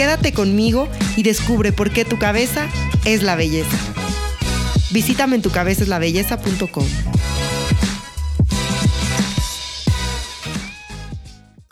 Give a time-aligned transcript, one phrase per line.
[0.00, 2.70] Quédate conmigo y descubre por qué tu cabeza
[3.04, 3.76] es la belleza.
[4.94, 6.86] Visítame en tucabezaslabelleza.com.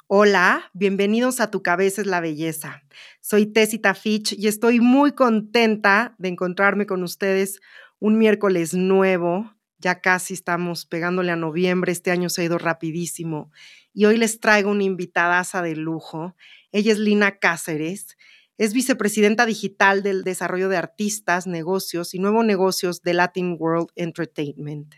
[0.08, 2.82] Hola, bienvenidos a Tu Cabeza es la Belleza.
[3.22, 7.60] Soy Tessita Fitch y estoy muy contenta de encontrarme con ustedes
[7.98, 9.54] un miércoles nuevo.
[9.78, 13.50] Ya casi estamos pegándole a noviembre, este año se ha ido rapidísimo.
[13.94, 16.36] Y hoy les traigo una invitadaza de lujo.
[16.72, 18.17] Ella es Lina Cáceres.
[18.58, 24.96] Es vicepresidenta digital del desarrollo de artistas, negocios y nuevos negocios de Latin World Entertainment.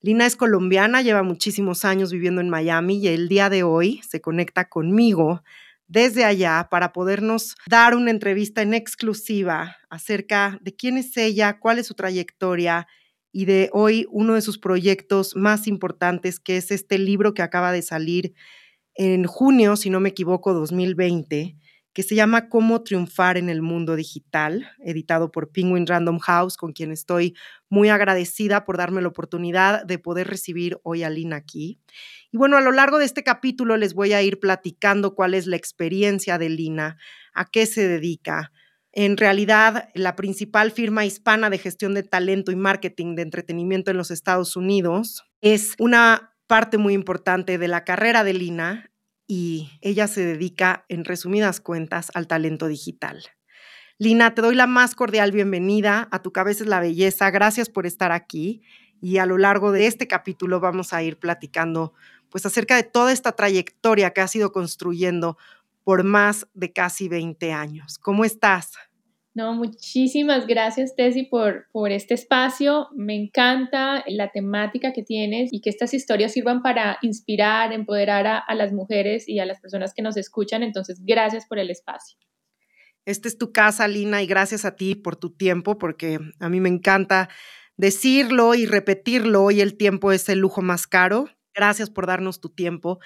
[0.00, 4.20] Lina es colombiana, lleva muchísimos años viviendo en Miami y el día de hoy se
[4.20, 5.42] conecta conmigo
[5.88, 11.80] desde allá para podernos dar una entrevista en exclusiva acerca de quién es ella, cuál
[11.80, 12.86] es su trayectoria
[13.32, 17.72] y de hoy uno de sus proyectos más importantes, que es este libro que acaba
[17.72, 18.34] de salir
[18.94, 21.56] en junio, si no me equivoco, 2020,
[21.98, 26.72] que se llama Cómo triunfar en el mundo digital, editado por Penguin Random House, con
[26.72, 27.34] quien estoy
[27.68, 31.80] muy agradecida por darme la oportunidad de poder recibir hoy a Lina aquí.
[32.30, 35.48] Y bueno, a lo largo de este capítulo les voy a ir platicando cuál es
[35.48, 36.98] la experiencia de Lina,
[37.34, 38.52] a qué se dedica.
[38.92, 43.96] En realidad, la principal firma hispana de gestión de talento y marketing de entretenimiento en
[43.96, 48.88] los Estados Unidos es una parte muy importante de la carrera de Lina
[49.28, 53.22] y ella se dedica, en resumidas cuentas, al talento digital.
[53.98, 57.30] Lina, te doy la más cordial bienvenida a Tu Cabeza es la Belleza.
[57.30, 58.62] Gracias por estar aquí
[59.00, 61.92] y a lo largo de este capítulo vamos a ir platicando
[62.30, 65.36] pues acerca de toda esta trayectoria que has ido construyendo
[65.84, 67.98] por más de casi 20 años.
[67.98, 68.72] ¿Cómo estás?
[69.38, 72.88] No, muchísimas gracias, Tessy, por, por este espacio.
[72.96, 78.38] Me encanta la temática que tienes y que estas historias sirvan para inspirar, empoderar a,
[78.38, 80.64] a las mujeres y a las personas que nos escuchan.
[80.64, 82.18] Entonces, gracias por el espacio.
[83.04, 86.58] Esta es tu casa, Lina, y gracias a ti por tu tiempo, porque a mí
[86.58, 87.28] me encanta
[87.76, 89.52] decirlo y repetirlo.
[89.52, 91.28] y el tiempo es el lujo más caro.
[91.54, 92.98] Gracias por darnos tu tiempo.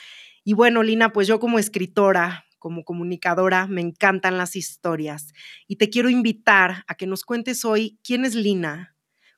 [0.44, 5.33] Y bueno, Lina, pues yo como escritora, como comunicadora, me encantan las historias
[5.67, 8.95] y te quiero invitar a que nos cuentes hoy quién es Lina,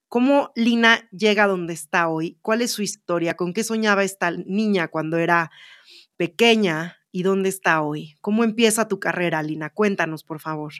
[0.09, 4.31] cómo Lina llega a donde está hoy, cuál es su historia, con qué soñaba esta
[4.31, 5.51] niña cuando era
[6.19, 8.15] pequeña y dónde está hoy.
[8.21, 9.71] ¿Cómo empieza tu carrera, Lina?
[9.71, 10.75] Cuéntanos, por favor.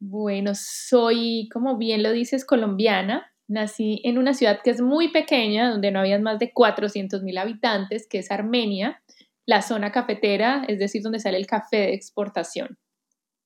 [0.00, 3.32] Bueno, soy, como bien lo dices, colombiana.
[3.46, 7.38] Nací en una ciudad que es muy pequeña, donde no había más de 400 mil
[7.38, 9.00] habitantes, que es Armenia
[9.48, 12.78] la zona cafetera, es decir, donde sale el café de exportación.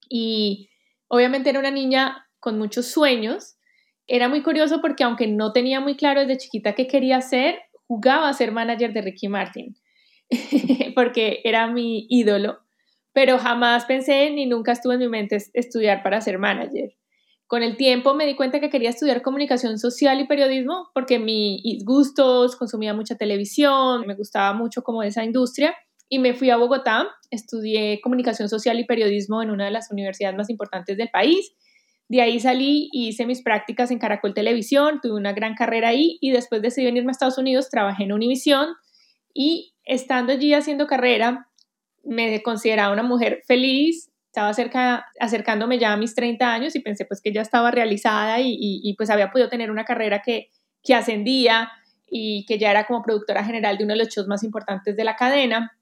[0.09, 0.69] Y
[1.07, 3.55] obviamente era una niña con muchos sueños.
[4.09, 8.29] Era muy curioso porque aunque no tenía muy claro desde chiquita qué quería ser, jugaba
[8.29, 9.77] a ser manager de Ricky Martin,
[10.97, 12.59] porque era mi ídolo,
[13.13, 16.97] pero jamás pensé ni nunca estuvo en mi mente estudiar para ser manager.
[17.47, 21.85] Con el tiempo me di cuenta que quería estudiar comunicación social y periodismo porque mis
[21.85, 25.77] gustos, consumía mucha televisión, me gustaba mucho como esa industria
[26.13, 30.37] y me fui a Bogotá, estudié comunicación social y periodismo en una de las universidades
[30.37, 31.55] más importantes del país.
[32.07, 36.19] De ahí salí y hice mis prácticas en Caracol Televisión, tuve una gran carrera ahí
[36.21, 38.75] y después decidí venirme a Estados Unidos, trabajé en Univision
[39.33, 41.49] y estando allí haciendo carrera,
[42.05, 47.07] me consideraba una mujer feliz, estaba cerca, acercándome ya a mis 30 años y pensé
[47.07, 50.51] pues que ya estaba realizada y, y, pues había podido tener una carrera que,
[50.83, 51.71] que ascendía
[52.07, 55.05] y que ya era como productora general de uno de los shows más importantes de
[55.05, 55.73] la cadena.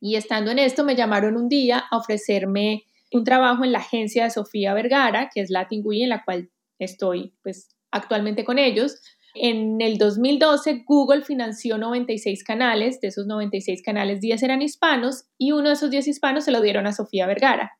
[0.00, 4.24] Y estando en esto, me llamaron un día a ofrecerme un trabajo en la agencia
[4.24, 9.00] de Sofía Vergara, que es Latin en la cual estoy pues actualmente con ellos.
[9.34, 15.52] En el 2012, Google financió 96 canales, de esos 96 canales, 10 eran hispanos y
[15.52, 17.72] uno de esos 10 hispanos se lo dieron a Sofía Vergara.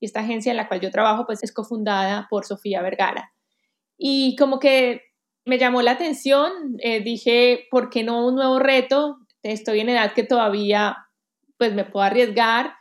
[0.00, 3.32] Y esta agencia en la cual yo trabajo pues es cofundada por Sofía Vergara.
[3.96, 5.02] Y como que
[5.44, 9.18] me llamó la atención, eh, dije, ¿por qué no un nuevo reto?
[9.42, 11.05] Estoy en edad que todavía
[11.58, 12.74] pues me puedo arriesgar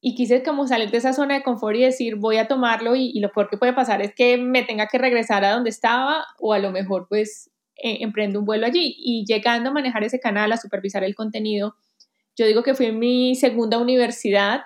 [0.00, 3.18] y quise como salir de esa zona de confort y decir voy a tomarlo y,
[3.20, 6.52] lo peor que puede pasar es que me tenga que regresar a donde estaba o
[6.52, 7.50] a lo mejor pues
[7.82, 11.74] eh, emprendo un vuelo allí y llegando a manejar ese canal, a supervisar el contenido,
[12.36, 14.62] yo digo que fue mi segunda universidad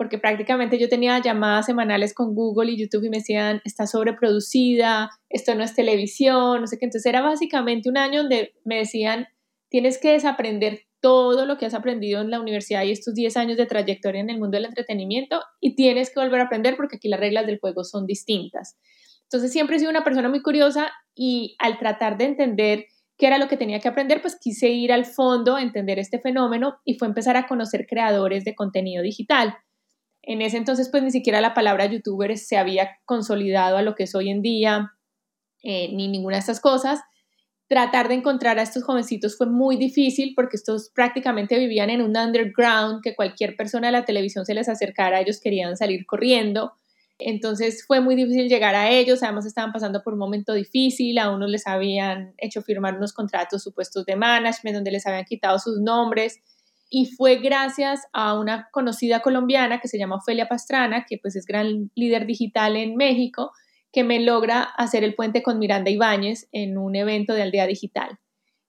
[0.00, 5.10] porque prácticamente yo tenía llamadas semanales con Google y YouTube y me decían, está sobreproducida,
[5.28, 6.86] esto no es televisión, no sé qué.
[6.86, 9.26] Entonces era básicamente un año donde me decían,
[9.68, 13.56] tienes que desaprender todo lo que has aprendido en la universidad y estos 10 años
[13.56, 17.08] de trayectoria en el mundo del entretenimiento y tienes que volver a aprender porque aquí
[17.08, 18.78] las reglas del juego son distintas.
[19.22, 22.86] Entonces siempre he sido una persona muy curiosa y al tratar de entender
[23.16, 26.78] qué era lo que tenía que aprender, pues quise ir al fondo, entender este fenómeno
[26.84, 29.54] y fue empezar a conocer creadores de contenido digital.
[30.22, 34.04] En ese entonces, pues ni siquiera la palabra youtuber se había consolidado a lo que
[34.04, 34.92] es hoy en día,
[35.62, 37.00] eh, ni ninguna de estas cosas.
[37.70, 42.16] Tratar de encontrar a estos jovencitos fue muy difícil porque estos prácticamente vivían en un
[42.16, 46.72] underground, que cualquier persona de la televisión se les acercara, ellos querían salir corriendo.
[47.20, 51.30] Entonces fue muy difícil llegar a ellos, además estaban pasando por un momento difícil, a
[51.30, 55.78] unos les habían hecho firmar unos contratos supuestos de management donde les habían quitado sus
[55.78, 56.40] nombres
[56.88, 61.46] y fue gracias a una conocida colombiana que se llama Ofelia Pastrana, que pues es
[61.46, 63.52] gran líder digital en México,
[63.92, 68.18] que me logra hacer el puente con Miranda Ibáñez en un evento de aldea digital.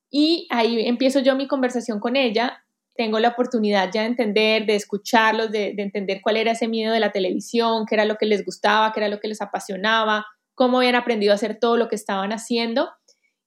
[0.09, 2.63] Y ahí empiezo yo mi conversación con ella,
[2.95, 6.93] tengo la oportunidad ya de entender, de escucharlos, de, de entender cuál era ese miedo
[6.93, 10.25] de la televisión, qué era lo que les gustaba, qué era lo que les apasionaba,
[10.55, 12.89] cómo habían aprendido a hacer todo lo que estaban haciendo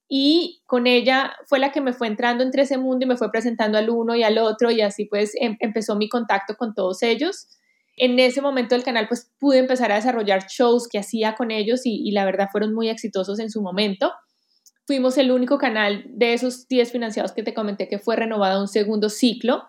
[0.09, 3.31] y con ella fue la que me fue entrando entre ese mundo y me fue
[3.31, 7.03] presentando al uno y al otro y así pues em, empezó mi contacto con todos
[7.03, 7.49] ellos.
[7.97, 11.83] En ese momento del canal pues pude empezar a desarrollar shows que hacía con ellos
[11.85, 14.13] y, la verdad fueron muy exitosos en su momento.
[14.87, 18.69] Fuimos el único canal de esos 10 financiados que te comenté que fue renovado un
[18.69, 19.63] segundo ciclo,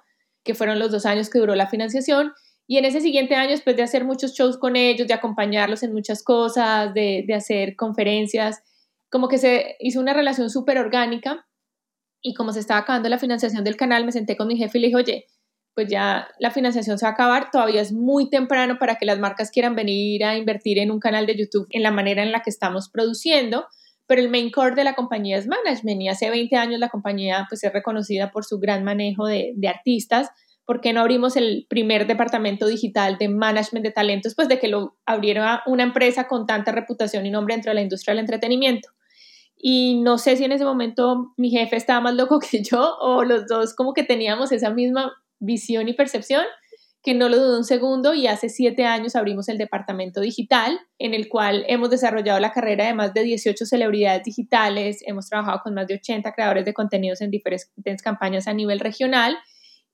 [0.43, 2.33] que fueron los dos años que duró la financiación.
[2.67, 5.93] Y en ese siguiente año, después de hacer muchos shows con ellos, de acompañarlos en
[5.93, 8.61] muchas cosas, de, de hacer conferencias,
[9.09, 11.45] como que se hizo una relación súper orgánica
[12.21, 14.81] y como se estaba acabando la financiación del canal, me senté con mi jefe y
[14.81, 15.25] le dije, oye,
[15.75, 19.19] pues ya la financiación se va a acabar, todavía es muy temprano para que las
[19.19, 22.41] marcas quieran venir a invertir en un canal de YouTube en la manera en la
[22.41, 23.65] que estamos produciendo,
[24.07, 27.45] pero el main core de la compañía es management y hace 20 años la compañía
[27.49, 30.29] pues es reconocida por su gran manejo de, de artistas.
[30.65, 34.33] ¿Por qué no abrimos el primer departamento digital de management de talentos?
[34.33, 37.81] Pues de que lo abriera una empresa con tanta reputación y nombre dentro de la
[37.81, 38.89] industria del entretenimiento.
[39.57, 43.23] Y no sé si en ese momento mi jefe estaba más loco que yo o
[43.23, 45.13] los dos como que teníamos esa misma
[45.45, 46.43] visión y percepción,
[47.05, 51.13] que no lo dudó un segundo y hace siete años abrimos el departamento digital en
[51.13, 55.75] el cual hemos desarrollado la carrera de más de 18 celebridades digitales, hemos trabajado con
[55.75, 59.37] más de 80 creadores de contenidos en diferentes campañas a nivel regional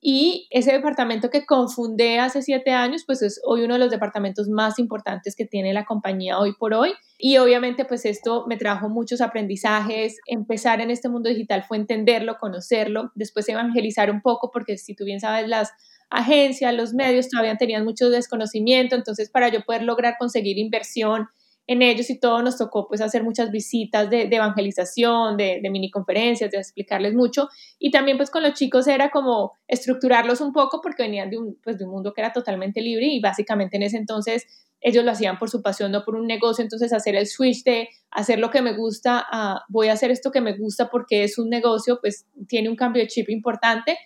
[0.04, 4.50] y ese departamento que confundé hace siete años, pues es hoy uno de los departamentos
[4.50, 6.94] más importantes que tiene la compañía hoy por hoy.
[7.20, 10.18] Y obviamente pues esto me trajo muchos aprendizajes.
[10.26, 15.06] Empezar en este mundo digital fue entenderlo, conocerlo, después evangelizar un poco, porque si tú
[15.06, 15.72] bien sabes, las
[16.10, 18.96] agencias, los medios todavía tenían mucho desconocimiento.
[18.96, 21.28] Entonces para yo poder lograr conseguir inversión
[21.68, 26.52] en ellos y todo nos tocó pues hacer muchas visitas de, evangelización, de, mini conferencias,
[26.52, 27.50] de explicarles mucho.
[27.80, 31.58] Y también pues con los chicos era como estructurarlos un poco porque venían de un,
[31.64, 34.48] pues, de un mundo que era totalmente libre y básicamente en ese entonces
[34.82, 37.90] ellos lo hacían por su pasión, no por un negocio, entonces hacer el switch de
[38.10, 39.28] hacer lo que me gusta
[39.70, 43.04] voy a hacer esto que me gusta porque es un negocio, pues tiene un cambio
[43.04, 43.98] de chip importante,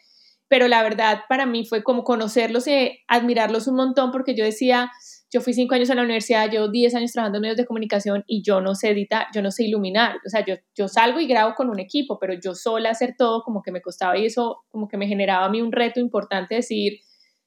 [0.50, 4.92] pero la verdad para mí fue como conocerlos y admirarlos un montón porque yo decía,
[5.35, 8.23] yo fui cinco años en la universidad, yo diez años trabajando en medios de comunicación
[8.25, 10.15] y yo no sé editar, yo no sé iluminar.
[10.25, 13.44] O sea, yo, yo salgo y grabo con un equipo, pero yo sola hacer todo
[13.44, 16.56] como que me costaba y eso como que me generaba a mí un reto importante
[16.56, 17.01] decir,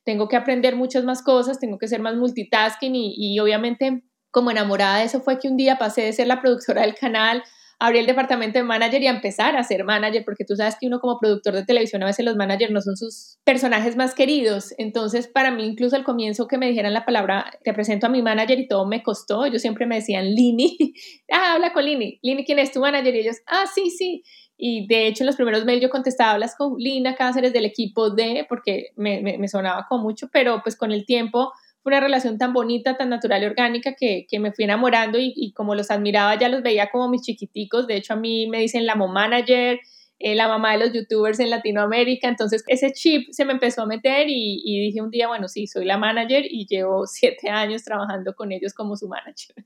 [0.04, 4.50] tengo que aprender muchas más cosas, tengo que ser más multitasking y, y obviamente como
[4.50, 7.42] enamorada de eso fue que un día pasé de ser la productora del canal
[7.78, 10.98] abrí el departamento de manager y empezar a ser manager, porque tú sabes que uno
[10.98, 14.74] como productor de televisión a veces los managers no son sus personajes más queridos.
[14.78, 18.20] Entonces, para mí, incluso al comienzo que me dijeran la palabra, te presento a mi
[18.20, 19.44] manager y todo me costó.
[19.44, 20.76] Ellos siempre me decían, Lini,
[21.32, 22.18] ah, habla con Lini.
[22.22, 23.14] Lini, ¿quién es tu manager?
[23.14, 24.22] Y ellos, ah, sí, sí.
[24.56, 28.10] Y de hecho, en los primeros mails yo contestaba, hablas con Lina Cáceres del equipo
[28.10, 31.52] de, porque me, me, me sonaba con mucho, pero pues con el tiempo
[31.88, 35.90] una relación tan bonita, tan natural y orgánica que, me fui enamorando y, como los
[35.90, 37.86] admiraba ya los veía como mis chiquiticos.
[37.86, 39.80] De hecho, a mí me dicen la manager,
[40.18, 42.28] eh, la mamá de los youtubers en Latinoamérica.
[42.28, 45.66] Entonces, ese chip se me empezó a meter y, y dije un día, bueno, sí,
[45.66, 49.56] soy la manager y llevo siete años trabajando con ellos como su manager.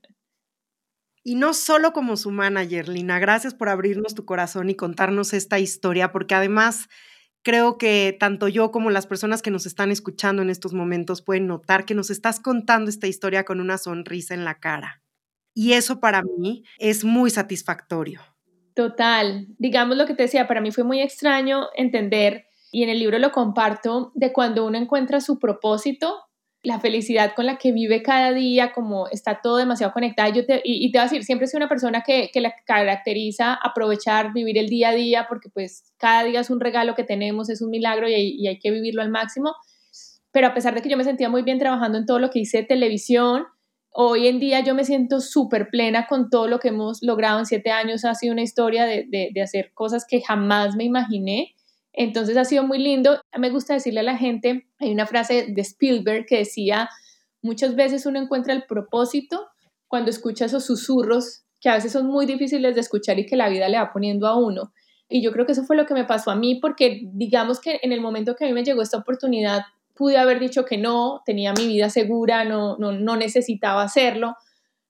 [1.25, 5.57] Y no solo como su manager, Lina, gracias por abrirnos tu corazón y contarnos esta
[5.57, 6.89] historia, porque además
[7.43, 11.47] creo que tanto yo como las personas que nos están escuchando en estos momentos pueden
[11.47, 15.01] notar que nos estás contando esta historia con una sonrisa en la cara.
[15.53, 18.21] Y eso para mí es muy satisfactorio.
[18.73, 19.45] Total.
[19.59, 23.19] Digamos lo que te decía, para mí fue muy extraño entender, y en el libro
[23.19, 26.23] lo comparto, de cuando uno encuentra su propósito,
[26.63, 30.33] la felicidad con la que vive cada día, como está todo demasiado conectado.
[30.33, 33.53] Yo te, y, te voy a decir, siempre soy una persona que, que la caracteriza
[33.53, 37.49] aprovechar, vivir el día a día, porque pues cada día es un regalo que tenemos,
[37.49, 39.53] es un milagro y y hay que vivirlo al máximo.
[40.31, 42.39] Pero a pesar de que yo me sentía muy bien trabajando en todo lo que
[42.39, 43.45] hice televisión,
[43.91, 47.45] hoy en día yo me siento súper plena con todo lo que hemos logrado en
[47.45, 48.05] siete años.
[48.05, 51.53] Ha sido una historia de, de hacer cosas que jamás me imaginé
[51.93, 53.21] entonces ha sido muy lindo.
[53.37, 56.89] Me gusta decirle a la gente, hay una frase de Spielberg que decía,
[57.41, 59.47] muchas veces uno encuentra el propósito
[59.87, 63.47] cuando escucha esos susurros que a veces son muy difíciles de escuchar y que la
[63.47, 64.73] vida le va poniendo a uno.
[65.07, 67.79] Y yo creo que eso fue lo que me pasó a mí, porque digamos que
[67.83, 69.61] en el momento que a mí me llegó esta oportunidad,
[69.93, 74.35] pude haber dicho que no, tenía mi vida segura, no, no, no necesitaba hacerlo,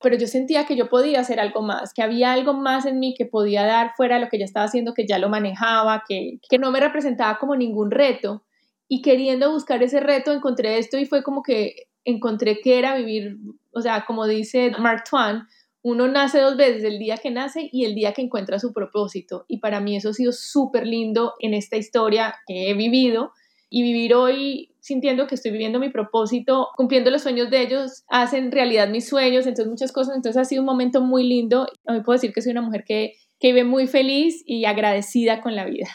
[0.03, 3.15] pero yo sentía que yo podía hacer algo más, que había algo más en mí
[3.17, 6.39] que podía dar fuera de lo que ya estaba haciendo, que ya lo manejaba, que,
[6.47, 8.43] que no me representaba como ningún reto.
[8.89, 13.37] Y queriendo buscar ese reto, encontré esto y fue como que encontré que era vivir,
[13.71, 15.43] o sea, como dice Mark Twain,
[15.83, 19.45] uno nace dos veces, el día que nace y el día que encuentra su propósito.
[19.47, 23.31] Y para mí eso ha sido súper lindo en esta historia que he vivido
[23.69, 28.51] y vivir hoy sintiendo que estoy viviendo mi propósito, cumpliendo los sueños de ellos, hacen
[28.51, 31.67] realidad mis sueños, entonces muchas cosas, entonces ha sido un momento muy lindo.
[31.85, 35.55] Hoy puedo decir que soy una mujer que, que vive muy feliz y agradecida con
[35.55, 35.87] la vida.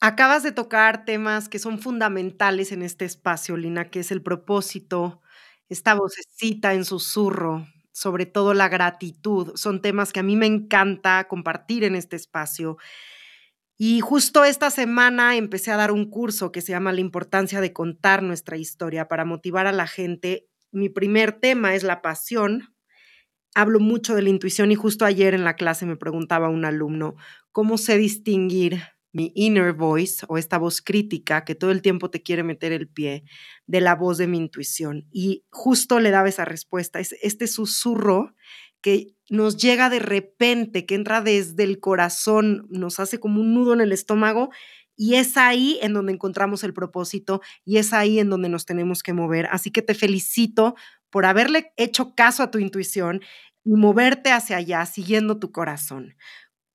[0.00, 5.20] Acabas de tocar temas que son fundamentales en este espacio, Lina, que es el propósito,
[5.68, 9.50] esta vocecita en susurro, sobre todo la gratitud.
[9.56, 12.76] Son temas que a mí me encanta compartir en este espacio.
[13.76, 17.72] Y justo esta semana empecé a dar un curso que se llama La importancia de
[17.72, 20.46] contar nuestra historia para motivar a la gente.
[20.70, 22.74] Mi primer tema es la pasión.
[23.54, 27.16] Hablo mucho de la intuición y justo ayer en la clase me preguntaba un alumno,
[27.50, 32.22] ¿cómo sé distinguir mi inner voice o esta voz crítica que todo el tiempo te
[32.22, 33.24] quiere meter el pie
[33.66, 35.06] de la voz de mi intuición?
[35.10, 38.34] Y justo le daba esa respuesta, es este susurro
[38.84, 43.72] que nos llega de repente, que entra desde el corazón, nos hace como un nudo
[43.72, 44.50] en el estómago
[44.94, 49.02] y es ahí en donde encontramos el propósito y es ahí en donde nos tenemos
[49.02, 49.48] que mover.
[49.50, 50.74] Así que te felicito
[51.08, 53.22] por haberle hecho caso a tu intuición
[53.64, 56.14] y moverte hacia allá, siguiendo tu corazón.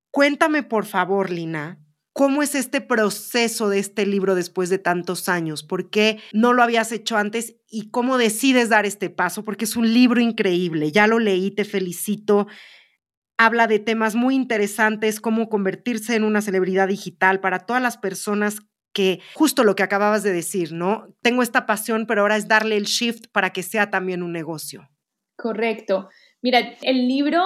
[0.10, 1.80] Cuéntame, por favor, Lina,
[2.20, 5.64] ¿Cómo es este proceso de este libro después de tantos años?
[5.64, 9.46] ¿Por qué no lo habías hecho antes y cómo decides dar este paso?
[9.46, 12.48] Porque es un libro increíble, ya lo leí, te felicito.
[13.38, 18.58] Habla de temas muy interesantes, cómo convertirse en una celebridad digital para todas las personas
[18.92, 21.16] que, justo lo que acababas de decir, ¿no?
[21.22, 24.90] Tengo esta pasión, pero ahora es darle el shift para que sea también un negocio.
[25.38, 26.10] Correcto.
[26.42, 27.46] Mira, el libro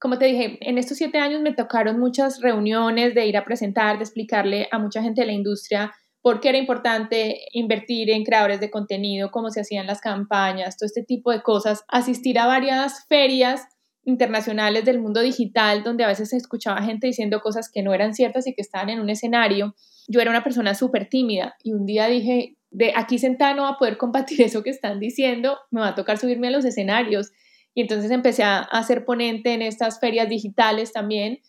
[0.00, 3.98] como te dije, en estos siete años me tocaron muchas reuniones de ir a presentar,
[3.98, 5.92] de explicarle a mucha gente de la industria
[6.22, 10.86] por qué era importante invertir en creadores de contenido, cómo se hacían las campañas, todo
[10.86, 13.62] este tipo de cosas, asistir a varias ferias
[14.04, 18.14] internacionales del mundo digital, donde a veces se escuchaba gente diciendo cosas que no eran
[18.14, 19.74] ciertas y que estaban en un escenario.
[20.08, 23.70] Yo era una persona súper tímida y un día dije, de aquí sentada no va
[23.70, 27.32] a poder combatir eso que están diciendo, me va a tocar subirme a los escenarios
[27.74, 31.40] y entonces empecé a, ser ponente en estas ferias digitales también.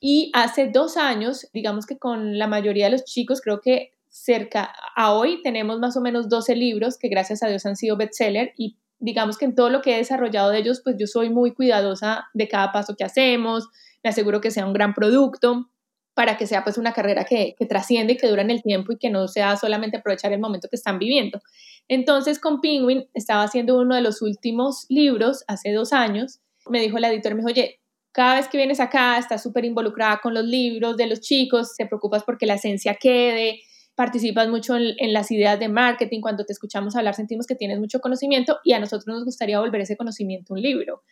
[0.00, 4.72] Y hace dos años, digamos que con la mayoría de los chicos, creo que cerca
[4.94, 8.52] a hoy tenemos más o menos 12 libros que gracias a Dios han sido bestseller.
[8.58, 11.54] Y digamos que en todo lo que he desarrollado de ellos, pues yo soy muy
[11.54, 13.68] cuidadosa de cada paso que hacemos,
[14.02, 15.70] me aseguro que sea un gran producto
[16.14, 18.92] para que sea pues una carrera que, que trasciende y que dura en el tiempo
[18.92, 21.40] y que no sea solamente aprovechar el momento que están viviendo.
[21.88, 26.40] Entonces con Penguin estaba haciendo uno de los últimos libros hace dos años.
[26.66, 27.80] Me dijo el editor, me dijo, oye,
[28.12, 31.86] cada vez que vienes acá estás súper involucrada con los libros de los chicos, te
[31.86, 33.60] preocupas porque la esencia quede,
[33.94, 37.78] participas mucho en, en, las ideas de marketing, cuando te escuchamos hablar sentimos que tienes
[37.78, 41.02] mucho conocimiento y a nosotros nos gustaría volver ese conocimiento un libro.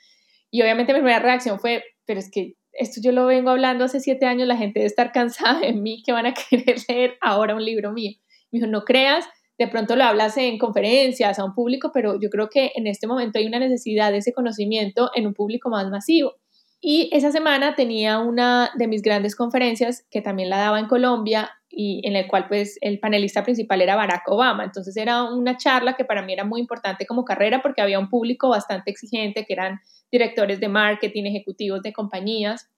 [0.51, 4.01] Y obviamente mi primera reacción fue, pero es que esto yo lo vengo hablando hace
[4.01, 7.55] siete años, la gente debe estar cansada de mí, que van a querer leer ahora
[7.55, 8.13] un libro mío.
[8.51, 9.27] Me dijo, no creas,
[9.59, 13.07] de pronto lo hablas en conferencias a un público, pero yo creo que en este
[13.07, 16.35] momento hay una necesidad de ese conocimiento en un público más masivo.
[16.81, 21.51] Y esa semana tenía una de mis grandes conferencias que también la daba en Colombia
[21.71, 24.65] y en el cual pues el panelista principal era Barack Obama.
[24.65, 28.09] Entonces era una charla que para mí era muy importante como carrera porque había un
[28.09, 32.69] público bastante exigente que eran directores de marketing, ejecutivos de compañías.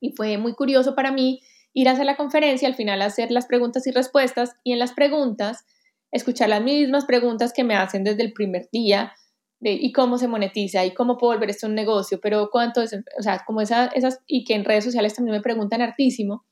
[0.00, 1.40] Y fue muy curioso para mí
[1.72, 4.92] ir a hacer la conferencia, al final hacer las preguntas y respuestas y en las
[4.92, 5.64] preguntas
[6.12, 9.12] escuchar las mismas preguntas que me hacen desde el primer día
[9.60, 12.94] de y cómo se monetiza y cómo puedo volver esto un negocio, pero cuánto es,
[13.18, 16.44] o sea, como esas, esas, y que en redes sociales también me preguntan hartísimo.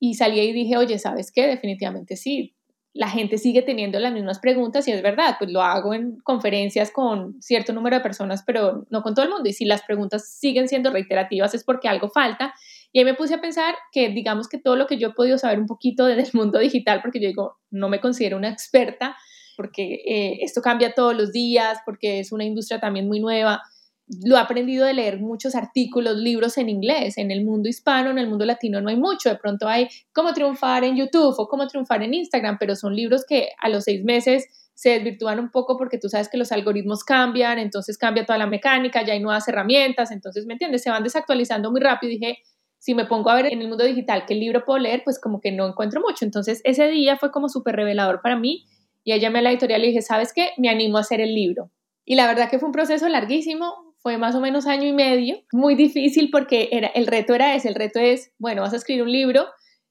[0.00, 1.46] Y salí y dije, oye, ¿sabes qué?
[1.46, 2.54] Definitivamente sí.
[2.96, 6.92] la gente sigue teniendo las mismas preguntas y es verdad, pues lo hago en conferencias
[6.92, 9.48] con cierto número de personas, pero no con todo el mundo.
[9.48, 12.54] Y si las preguntas siguen siendo reiterativas es porque algo falta.
[12.92, 15.38] Y ahí me puse a pensar que digamos que todo lo que yo he podido
[15.38, 19.16] saber un poquito del mundo digital, porque yo digo, no me considero una experta,
[19.56, 23.60] porque eh, esto cambia todos los días, porque es una industria también muy nueva
[24.06, 27.16] lo he aprendido de leer muchos artículos, libros en inglés.
[27.16, 29.30] En el mundo hispano, en el mundo latino no hay mucho.
[29.30, 33.24] De pronto hay cómo triunfar en YouTube o cómo triunfar en Instagram, pero son libros
[33.26, 37.04] que a los seis meses se desvirtúan un poco porque tú sabes que los algoritmos
[37.04, 40.82] cambian, entonces cambia toda la mecánica, ya hay nuevas herramientas, entonces, ¿me entiendes?
[40.82, 42.10] Se van desactualizando muy rápido.
[42.10, 42.38] dije,
[42.78, 45.40] si me pongo a ver en el mundo digital qué libro puedo leer, pues como
[45.40, 46.24] que no encuentro mucho.
[46.24, 48.66] Entonces, ese día fue como súper revelador para mí
[49.04, 50.50] y allá llamé a la editorial y dije, ¿sabes qué?
[50.58, 51.70] Me animo a hacer el libro.
[52.04, 55.38] Y la verdad que fue un proceso larguísimo, fue más o menos año y medio,
[55.50, 59.02] muy difícil porque era, el reto era ese, el reto es, bueno, vas a escribir
[59.02, 59.46] un libro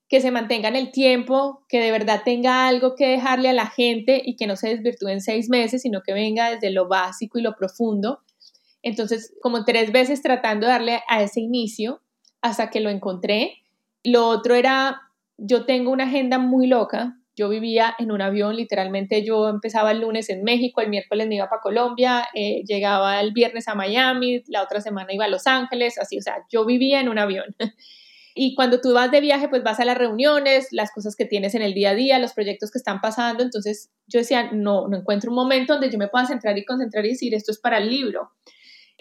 [0.08, 3.66] que se mantenga en el tiempo, que de verdad tenga algo que dejarle a la
[3.66, 7.40] gente y que no se desvirtúe en seis meses, sino que venga desde lo básico
[7.40, 8.20] y lo profundo.
[8.84, 12.04] Entonces, como tres veces tratando de darle a ese inicio
[12.44, 13.64] hasta que lo encontré.
[14.04, 15.02] Lo otro era,
[15.40, 20.02] yo tengo una agenda muy loca, yo vivía en un avión, literalmente yo empezaba el
[20.02, 24.44] lunes en México, el miércoles me iba para Colombia, eh, llegaba el viernes a Miami,
[24.48, 27.56] la otra semana iba a Los Ángeles, así, o sea, yo vivía en un avión.
[28.36, 31.54] Y cuando tú vas de viaje, pues vas a las reuniones, las cosas que tienes
[31.54, 33.44] en el día a día, los proyectos que están pasando.
[33.44, 37.06] Entonces yo decía, no, no encuentro un momento donde yo me pueda centrar y concentrar
[37.06, 38.32] y decir, esto es para el libro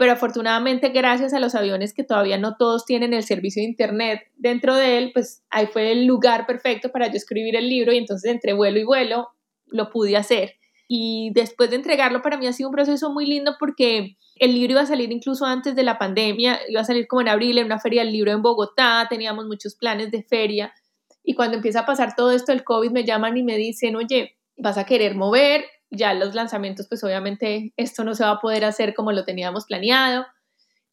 [0.02, 4.22] pero afortunadamente gracias a los aviones que todavía no todos tienen el servicio de internet
[4.34, 7.98] dentro de él, pues ahí fue el lugar perfecto para yo escribir el libro y
[7.98, 9.28] entonces entre vuelo y vuelo
[9.68, 10.56] lo pude hacer.
[10.88, 14.72] Y después de entregarlo para mí ha sido un proceso muy lindo porque el libro
[14.72, 17.66] iba a salir incluso antes de la pandemia, iba a salir como en abril en
[17.66, 20.74] una feria del libro en Bogotá, teníamos muchos planes de feria
[21.22, 24.36] y cuando empieza a pasar todo esto del COVID me llaman y me dicen, oye,
[24.56, 28.64] vas a querer mover ya los lanzamientos, pues obviamente esto no se va a poder
[28.64, 30.26] hacer como lo teníamos planeado.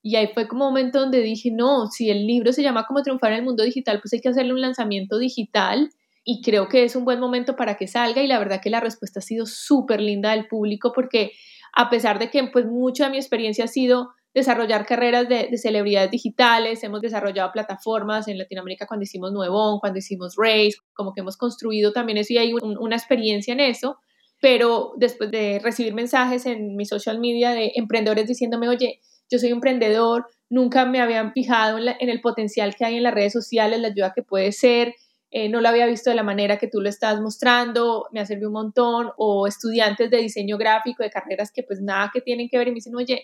[0.01, 3.01] Y ahí fue como un momento donde dije, no, si el libro se llama como
[3.01, 5.89] triunfar en el mundo digital, pues hay que hacerle un lanzamiento digital
[6.23, 8.79] y creo que es un buen momento para que salga y la verdad que la
[8.79, 11.31] respuesta ha sido súper linda del público porque
[11.73, 16.11] a pesar de que pues mucha de mi experiencia ha sido desarrollar carreras de, celebridades
[16.11, 21.35] digitales, hemos desarrollado plataformas en Latinoamérica cuando hicimos Nuevón, cuando hicimos Race, como que hemos
[21.35, 23.97] construido también eso y hay una experiencia en eso,
[24.41, 29.49] pero después de recibir mensajes en mi social media de emprendedores diciéndome, oye, yo soy
[29.49, 33.89] emprendedor, nunca me habían fijado en, el potencial que hay en las redes sociales, la
[33.89, 34.95] ayuda que puede ser,
[35.31, 38.25] eh, no lo había visto de la manera que tú lo estás mostrando, me ha
[38.25, 42.49] servido un montón, o estudiantes de diseño gráfico, de carreras que pues nada que tienen
[42.49, 43.23] que ver y me dicen, oye,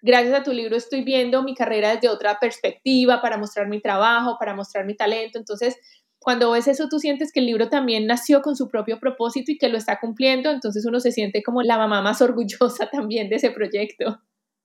[0.00, 4.36] gracias a tu libro estoy viendo mi carrera desde otra perspectiva para mostrar mi trabajo,
[4.38, 5.76] para mostrar mi talento, entonces
[6.18, 9.58] cuando ves eso, tú sientes que el libro también nació con su propio propósito y
[9.58, 13.36] que lo está cumpliendo, entonces uno se siente como la mamá más orgullosa también de
[13.36, 14.20] ese proyecto.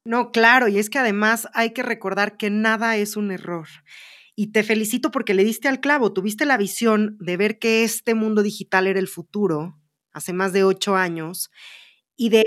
[0.05, 3.67] No, claro, y es que además hay que recordar que nada es un error.
[4.35, 8.15] Y te felicito porque le diste al clavo, tuviste la visión de ver que este
[8.15, 9.79] mundo digital era el futuro
[10.11, 11.51] hace más de ocho años
[12.15, 12.45] y de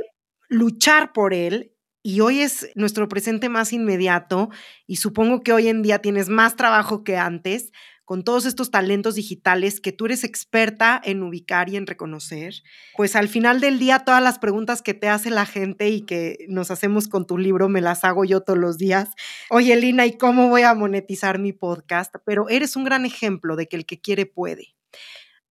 [0.48, 1.72] luchar por él.
[2.02, 4.48] Y hoy es nuestro presente más inmediato
[4.86, 7.72] y supongo que hoy en día tienes más trabajo que antes,
[8.06, 12.54] con todos estos talentos digitales que tú eres experta en ubicar y en reconocer,
[12.96, 16.46] pues al final del día todas las preguntas que te hace la gente y que
[16.48, 19.10] nos hacemos con tu libro me las hago yo todos los días.
[19.50, 22.14] Oye, Lina, ¿y cómo voy a monetizar mi podcast?
[22.24, 24.76] Pero eres un gran ejemplo de que el que quiere puede.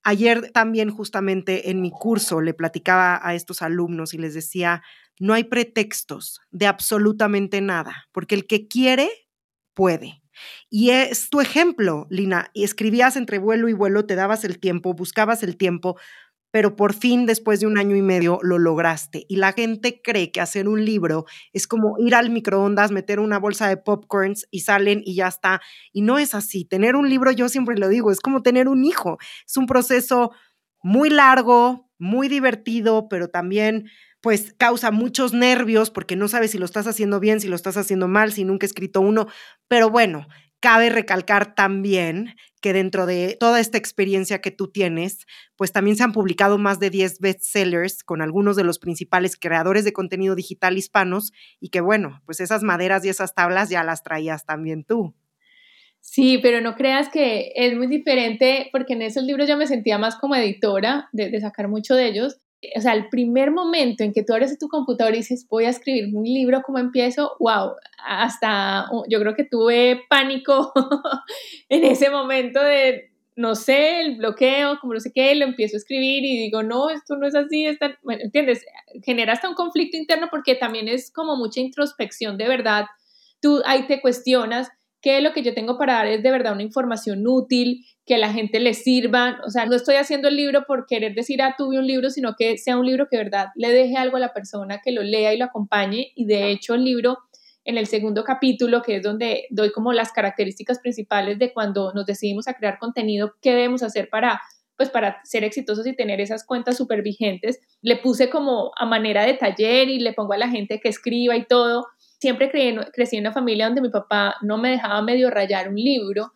[0.02, 4.82] Ayer también justamente en mi curso le platicaba a estos alumnos y les decía,
[5.18, 9.10] no hay pretextos de absolutamente nada, porque el que quiere
[9.74, 10.22] puede.
[10.70, 12.50] Y es tu ejemplo, Lina.
[12.54, 15.96] Y escribías entre vuelo y vuelo, te dabas el tiempo, buscabas el tiempo,
[16.56, 19.26] pero por fin, después de un año y medio, lo lograste.
[19.28, 23.38] Y la gente cree que hacer un libro es como ir al microondas, meter una
[23.38, 25.60] bolsa de popcorns y salen y ya está.
[25.92, 26.64] Y no es así.
[26.64, 29.18] Tener un libro, yo siempre lo digo, es como tener un hijo.
[29.46, 30.32] Es un proceso
[30.82, 36.64] muy largo, muy divertido, pero también pues causa muchos nervios porque no sabes si lo
[36.64, 39.28] estás haciendo bien, si lo estás haciendo mal, si nunca he escrito uno,
[39.68, 40.26] pero bueno,
[40.60, 46.02] cabe recalcar también que dentro de toda esta experiencia que tú tienes, pues también se
[46.02, 50.76] han publicado más de 10 bestsellers con algunos de los principales creadores de contenido digital
[50.76, 55.14] hispanos y que bueno, pues esas maderas y esas tablas ya las traías también tú.
[56.08, 59.98] Sí, pero no creas que es muy diferente porque en esos libros yo me sentía
[59.98, 62.38] más como editora de, sacar mucho de ellos
[62.74, 65.68] o sea, el primer momento en que tú abres tu computador y dices, voy a
[65.70, 67.36] escribir un libro, ¿cómo empiezo?
[67.38, 67.72] ¡Wow!
[68.04, 70.72] Hasta yo creo que tuve pánico
[71.68, 75.78] en ese momento de, no sé, el bloqueo, como no sé qué, lo empiezo a
[75.78, 78.64] escribir y digo, no, esto no es así, está, bueno, ¿entiendes?
[79.04, 82.86] Genera hasta un conflicto interno porque también es como mucha introspección de verdad.
[83.40, 84.70] Tú ahí te cuestionas
[85.06, 88.16] qué es lo que yo tengo para dar es de verdad una información útil, que
[88.16, 89.38] a la gente le sirva.
[89.46, 92.34] O sea, no estoy haciendo el libro por querer decir, ah, tuve un libro, sino
[92.36, 95.04] que sea un libro que de verdad le deje algo a la persona, que lo
[95.04, 96.10] lea y lo acompañe.
[96.16, 97.18] Y de hecho el libro
[97.64, 102.04] en el segundo capítulo, que es donde doy como las características principales de cuando nos
[102.04, 104.40] decidimos a crear contenido, qué debemos hacer para
[104.76, 109.24] pues para ser exitosos y tener esas cuentas súper vigentes, le puse como a manera
[109.24, 111.86] de taller y le pongo a la gente que escriba y todo.
[112.18, 116.32] Siempre crecí en una familia donde mi papá no me dejaba medio rayar un libro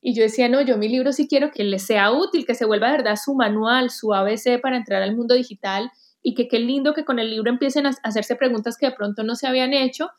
[0.00, 2.64] y yo decía, no, yo mi libro sí quiero que le sea útil, que se
[2.64, 5.90] vuelva de verdad su manual, su ABC para entrar al mundo digital
[6.22, 9.22] y que qué lindo que con el libro empiecen a hacerse preguntas que de pronto
[9.22, 10.10] no se habían hecho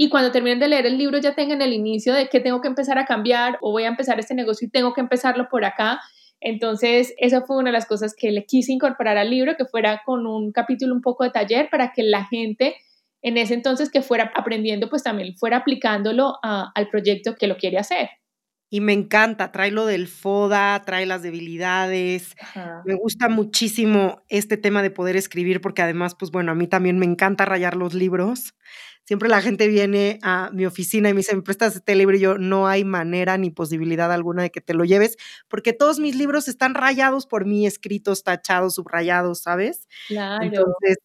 [0.00, 2.68] y cuando terminen de leer el libro ya tengan el inicio de que tengo que
[2.68, 6.00] empezar a cambiar o voy a empezar este negocio y tengo que empezarlo por acá.
[6.40, 10.02] Entonces, esa fue una de las cosas que le quise incorporar al libro, que fuera
[10.06, 12.76] con un capítulo un poco de taller para que la gente
[13.22, 17.78] en ese entonces que fuera aprendiendo, pues también fuera aplicándolo al proyecto que lo quiere
[17.78, 18.08] hacer.
[18.70, 22.36] Y me encanta, trae lo del FODA, trae las debilidades.
[22.84, 26.98] Me gusta muchísimo este tema de poder escribir porque además, pues bueno, a mí también
[26.98, 28.54] me encanta rayar los libros.
[29.06, 32.14] Siempre la gente viene a mi oficina y me dice, ¿me prestas este libro?
[32.14, 35.16] Y yo, no hay manera ni posibilidad alguna de que te lo lleves,
[35.48, 39.88] porque todos mis libros están rayados por mí, escritos, tachados, subrayados, ¿sabes?
[40.08, 40.44] Claro.
[40.44, 40.98] Entonces,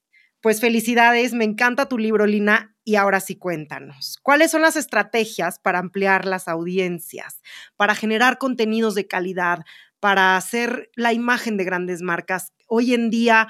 [0.44, 2.76] pues felicidades, me encanta tu libro, Lina.
[2.84, 7.42] Y ahora sí, cuéntanos, ¿cuáles son las estrategias para ampliar las audiencias,
[7.78, 9.60] para generar contenidos de calidad,
[10.02, 12.52] para hacer la imagen de grandes marcas?
[12.68, 13.48] Hoy en día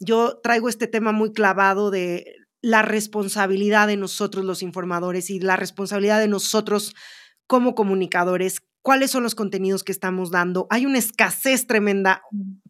[0.00, 5.54] yo traigo este tema muy clavado de la responsabilidad de nosotros los informadores y la
[5.54, 6.96] responsabilidad de nosotros
[7.46, 10.66] como comunicadores, cuáles son los contenidos que estamos dando.
[10.70, 12.22] Hay una escasez tremenda,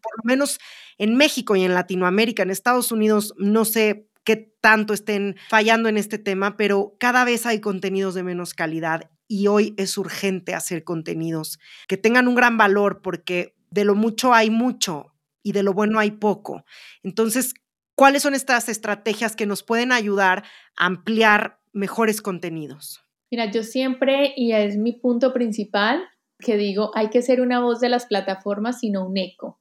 [0.03, 0.59] por lo menos
[0.99, 5.97] en México y en Latinoamérica, en Estados Unidos, no sé qué tanto estén fallando en
[5.97, 10.85] este tema, pero cada vez hay contenidos de menos calidad y hoy es urgente hacer
[10.85, 15.75] contenidos que tengan un gran valor porque de lo mucho hay mucho y de lo
[15.75, 16.65] bueno hay poco.
[17.03, 17.55] Entonces,
[17.97, 20.43] ¿Cuáles son estas estrategias que nos pueden ayudar
[20.77, 23.05] a ampliar mejores contenidos?
[23.31, 26.03] Mira, yo siempre, y es mi punto principal,
[26.41, 29.61] que digo, hay que ser una voz de las plataformas, sino un eco.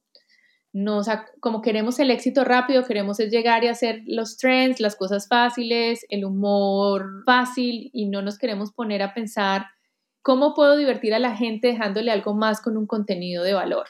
[0.74, 1.06] Nos,
[1.38, 6.04] como queremos el éxito rápido, queremos es llegar y hacer los trends, las cosas fáciles,
[6.08, 9.66] el humor fácil, y no nos queremos poner a pensar
[10.20, 13.86] cómo puedo divertir a la gente dejándole algo más con un contenido de valor.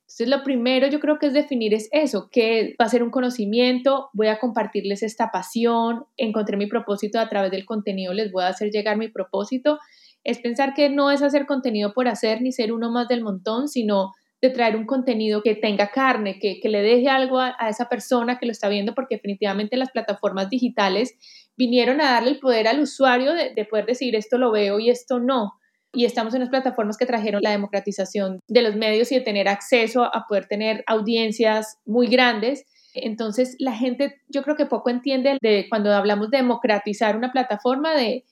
[0.00, 3.10] Entonces, lo primero yo creo que es definir es eso, que va a ser un
[3.10, 8.44] conocimiento, voy a compartirles esta pasión, encontré mi propósito a través del contenido, les voy
[8.44, 9.78] a hacer llegar mi propósito.
[10.22, 13.68] Es pensar que no es hacer contenido por hacer ni ser uno más del montón,
[13.68, 14.12] sino
[14.50, 18.52] traer un contenido que tenga carne, que, le deje algo a, esa persona que lo
[18.52, 21.14] está viendo, porque definitivamente las plataformas digitales
[21.56, 24.90] vinieron a darle el poder al usuario de, de poder decir esto lo veo y
[24.90, 25.54] esto no
[25.96, 29.48] y estamos en las plataformas que trajeron la democratización de los medios y de tener
[29.48, 32.66] acceso a poder tener audiencias muy grandes.
[32.92, 37.94] Entonces, la gente yo creo que poco entiende de cuando hablamos de democratizar una plataforma
[37.94, 38.24] de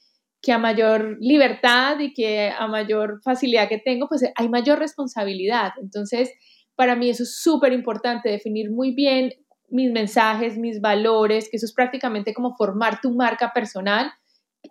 [0.45, 5.73] que a mayor libertad y que a mayor facilidad que tengo, pues hay mayor responsabilidad.
[5.81, 6.31] Entonces,
[6.77, 9.33] para mí eso es súper importante, definir muy bien
[9.71, 14.13] mis mensajes, mis valores, que eso es prácticamente como formar tu marca personal.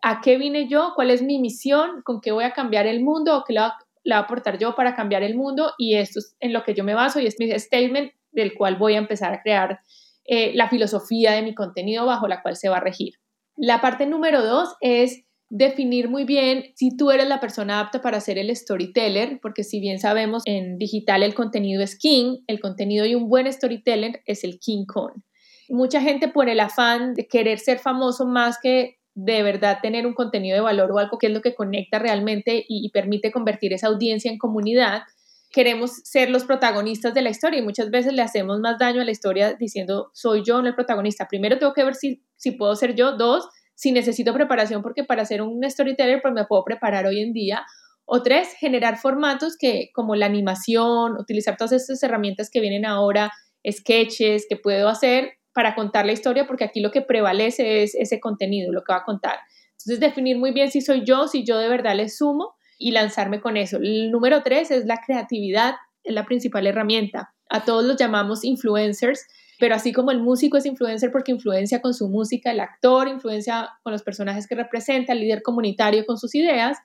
[0.04, 3.36] A qué vine yo, cuál es mi misión, con qué voy a cambiar el mundo
[3.36, 3.76] o qué le va,
[4.12, 6.94] a aportar yo para cambiar el mundo y esto es en lo que yo me
[6.94, 9.80] baso y es mi statement del cual voy a empezar a crear
[10.26, 13.16] eh, la filosofía de mi contenido bajo la cual se va a regir.
[13.56, 18.20] La parte número dos es definir muy bien si tú eres la persona apta para
[18.20, 23.06] ser el storyteller, porque si bien sabemos en digital el contenido es king, el contenido
[23.06, 25.24] y un buen storyteller es el king con.
[25.70, 30.16] Mucha gente por el afán de querer ser famoso más que de verdad tener un
[30.16, 33.90] contenido de valor o algo que es lo que conecta realmente y, permite convertir esa
[33.90, 35.04] audiencia en comunidad,
[35.52, 39.06] queremos ser los protagonistas de la historia y muchas veces le hacemos más daño a
[39.06, 41.28] la historia diciendo soy yo no el protagonista.
[41.28, 43.18] Primero tengo que ver si, si puedo ser yo.
[43.18, 43.48] Dos,
[43.84, 47.66] si necesito preparación porque para ser un storyteller pues me puedo preparar hoy en día.
[48.06, 53.34] O tres, generar formatos que como la animación, utilizar todas estas herramientas que vienen ahora,
[53.70, 58.22] sketches que puedo hacer para contar la historia, porque aquí lo que prevalece es ese
[58.22, 59.40] contenido, lo que va a contar.
[59.72, 63.42] Entonces, definir muy bien si soy yo, si yo de verdad le sumo y lanzarme
[63.42, 63.78] con eso.
[63.78, 67.34] El número tres es la creatividad, es la principal herramienta.
[67.50, 69.28] A todos los llamamos influencers,
[69.60, 73.70] pero así como el músico es influencer porque influencia con su música, el actor influencia
[73.84, 76.78] con los personajes que representa, el líder comunitario con sus ideas,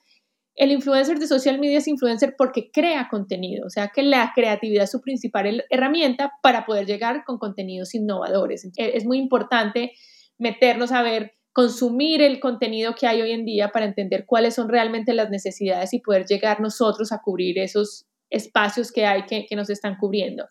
[0.58, 4.84] el influencer de social media es influencer porque crea contenido, o sea que la creatividad
[4.84, 8.64] es su principal herramienta para poder llegar con contenidos innovadores.
[8.76, 9.92] E, es muy importante
[10.36, 14.68] meternos a ver, consumir el contenido que hay hoy en día para entender cuáles son
[14.68, 19.56] realmente las necesidades y poder llegar nosotros a cubrir esos espacios que hay que, que
[19.56, 20.44] nos están cubriendo.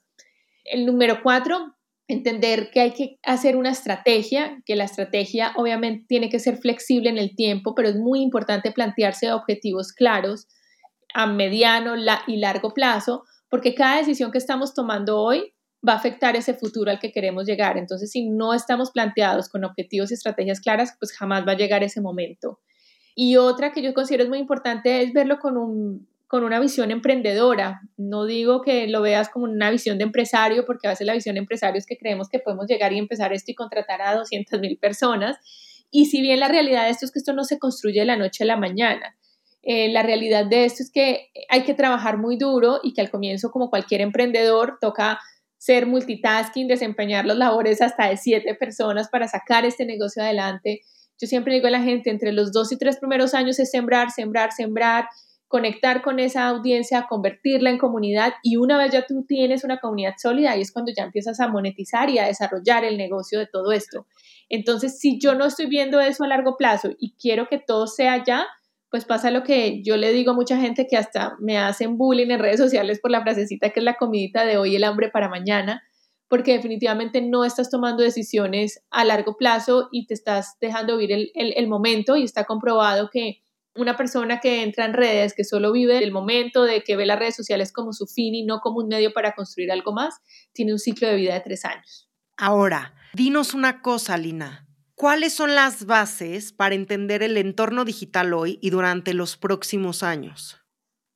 [0.64, 1.77] El número cuatro,
[2.08, 7.10] entender que hay que hacer una estrategia, que la estrategia obviamente tiene que ser flexible
[7.10, 10.48] en el tiempo, pero es muy importante plantearse objetivos claros
[11.14, 11.96] a mediano
[12.28, 15.54] y largo plazo, porque cada decisión que estamos tomando hoy
[15.88, 17.78] va a afectar ese futuro al que queremos llegar.
[17.78, 21.84] Entonces, si no estamos planteados con objetivos y estrategias claras, pues jamás va a llegar
[21.84, 22.60] ese momento.
[23.16, 26.92] Y otra que yo considero es muy importante es verlo con un con una visión
[26.92, 27.82] emprendedora.
[27.96, 31.36] No digo que lo veas como una visión de empresario, porque a veces la visión
[31.36, 34.60] de empresario es que creemos que podemos llegar y empezar esto y contratar a 200
[34.60, 35.38] mil personas.
[35.90, 38.18] Y si bien la realidad de esto es que esto no se construye de la
[38.18, 39.16] noche a la mañana,
[39.64, 43.10] eh, la realidad de esto es que hay que trabajar muy duro y que al
[43.10, 45.20] comienzo, como cualquier emprendedor, toca
[45.58, 50.82] ser multitasking, desempeñar las labores hasta de siete personas para sacar este negocio adelante.
[51.20, 54.12] Yo siempre digo a la gente, entre los dos y tres primeros años es sembrar,
[54.12, 55.08] sembrar, sembrar,
[55.48, 60.16] conectar con esa audiencia, convertirla en comunidad y una vez ya tú tienes una comunidad
[60.18, 63.72] sólida, ahí es cuando ya empiezas a monetizar y a desarrollar el negocio de todo
[63.72, 64.08] esto.
[64.50, 68.24] Entonces, si yo no estoy viendo eso a largo plazo y quiero que todo sea
[68.24, 68.46] ya,
[68.90, 72.32] pues pasa lo que yo le digo a mucha gente que hasta me hacen bullying
[72.32, 75.30] en redes sociales por la frasecita que es la comidita de hoy, el hambre para
[75.30, 75.84] mañana,
[76.30, 81.54] porque definitivamente no estás tomando decisiones a largo plazo y te estás dejando vivir el,
[81.56, 83.44] el momento y está comprobado que
[83.78, 87.20] una persona que entra en redes, que solo vive el momento de que ve las
[87.20, 90.16] redes sociales como su fin y no como un medio para construir algo más,
[90.54, 92.10] tiene un ciclo de vida de tres años.
[92.38, 94.68] Ahora, dinos una cosa, Lina.
[94.96, 100.58] ¿Cuáles son las bases para entender el entorno digital hoy y durante los próximos años?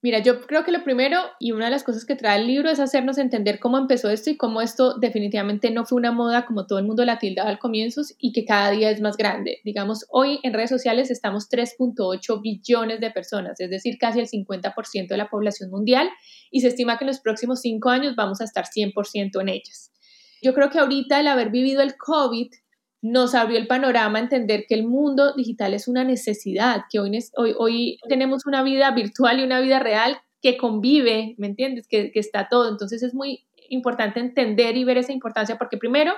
[0.03, 2.71] Mira, yo creo que lo primero y una de las cosas que trae el libro
[2.71, 6.65] es hacernos entender cómo empezó esto y cómo esto definitivamente no fue una moda como
[6.65, 9.59] todo el mundo la tildaba al comienzo y que cada día es más grande.
[9.63, 15.07] Digamos, hoy en redes sociales estamos 3.8 billones de personas, es decir, casi el 50%
[15.07, 16.09] de la población mundial
[16.49, 19.91] y se estima que en los próximos cinco años vamos a estar 100% en ellas.
[20.41, 22.49] Yo creo que ahorita el haber vivido el COVID
[23.01, 27.17] nos abrió el panorama a entender que el mundo digital es una necesidad, que hoy,
[27.35, 31.87] hoy, hoy tenemos una vida virtual y una vida real que convive, ¿me entiendes?
[31.87, 32.69] Que, que, está todo.
[32.69, 36.13] Entonces es muy importante entender y ver esa importancia porque primero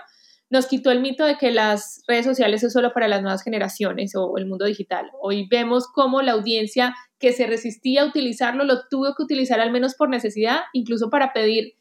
[0.50, 4.13] nos quitó el mito de que las redes sociales es solo para las nuevas generaciones
[4.15, 5.10] o el mundo digital.
[5.22, 9.72] Hoy vemos cómo la audiencia que se resistía a utilizarlo lo tuvo que utilizar al
[9.72, 11.74] menos por necesidad, incluso para pedir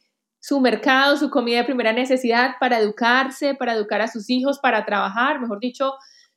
[0.42, 4.84] su mercado, su comida de primera necesidad para educarse, para educar a sus hijos, para
[4.84, 5.92] trabajar, mejor dicho,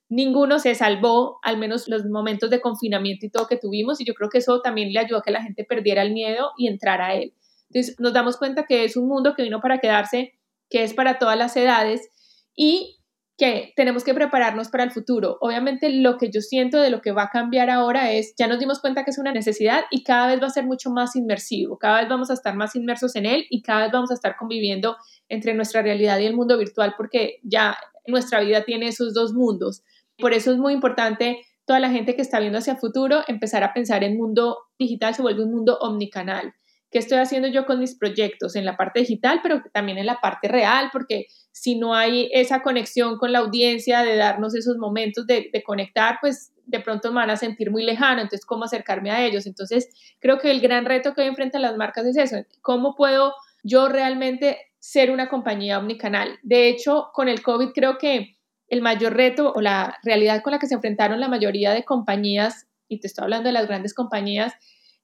[0.09, 4.13] ninguno se salvó, al menos los momentos de confinamiento y todo que tuvimos, y yo
[4.13, 7.07] creo que eso también le ayudó a que la gente perdiera el miedo y entrara
[7.07, 7.33] a él.
[7.71, 10.35] Entonces nos damos cuenta que es un mundo que vino para quedarse,
[10.69, 12.11] que es para todas las edades.
[12.55, 12.99] Y
[13.37, 15.37] que tenemos que prepararnos para el futuro.
[15.41, 18.59] Obviamente lo que yo siento de lo que va a cambiar ahora es, ya nos
[18.59, 21.77] dimos cuenta que es una necesidad y cada vez va a ser mucho más inmersivo,
[21.77, 24.37] cada vez vamos a estar más inmersos en él y cada vez vamos a estar
[24.37, 24.95] conviviendo
[25.27, 29.83] entre nuestra realidad y el mundo virtual porque ya nuestra vida tiene esos dos mundos.
[30.17, 33.63] Por eso es muy importante toda la gente que está viendo hacia el futuro empezar
[33.63, 36.53] a pensar en mundo digital se vuelve un mundo omnicanal
[36.95, 40.21] qué estoy haciendo yo con mis proyectos en la parte digital, pero también en la
[40.21, 45.27] parte real, porque si no hay esa conexión con la audiencia de darnos esos momentos
[45.27, 49.25] de, conectar, pues de pronto me van a sentir muy lejano, entonces cómo acercarme a
[49.25, 49.45] ellos.
[49.45, 49.89] Entonces,
[50.21, 53.89] creo que el gran reto que hoy enfrentan las marcas es eso, cómo puedo yo
[53.89, 56.39] realmente ser una compañía omnicanal.
[56.43, 58.37] De hecho, con el COVID creo que
[58.69, 62.67] el mayor reto o la realidad con la que se enfrentaron la mayoría de compañías,
[62.87, 64.53] y te estoy hablando de las grandes compañías,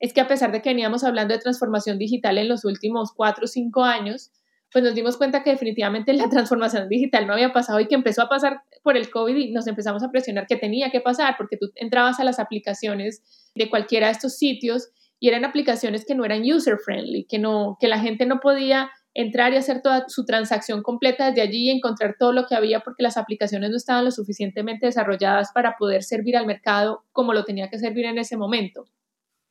[0.02, 3.46] es que a pesar de que veníamos hablando de transformación digital en los últimos cuatro
[3.46, 4.32] o cinco años,
[4.74, 8.24] pues nos dimos cuenta que definitivamente la transformación digital no había pasado y que empezó
[8.24, 11.56] a pasar por el COVID y nos empezamos a presionar que tenía que pasar porque
[11.56, 13.22] tú entrabas a las aplicaciones
[13.54, 17.78] de cualquiera de estos sitios y eran aplicaciones que no eran user friendly, que no
[17.80, 21.70] que la gente no podía entrar y hacer toda su transacción completa desde allí y
[21.70, 26.02] encontrar todo lo que había porque las aplicaciones no estaban lo suficientemente desarrolladas para poder
[26.02, 28.86] servir al mercado como lo tenía que servir en ese momento.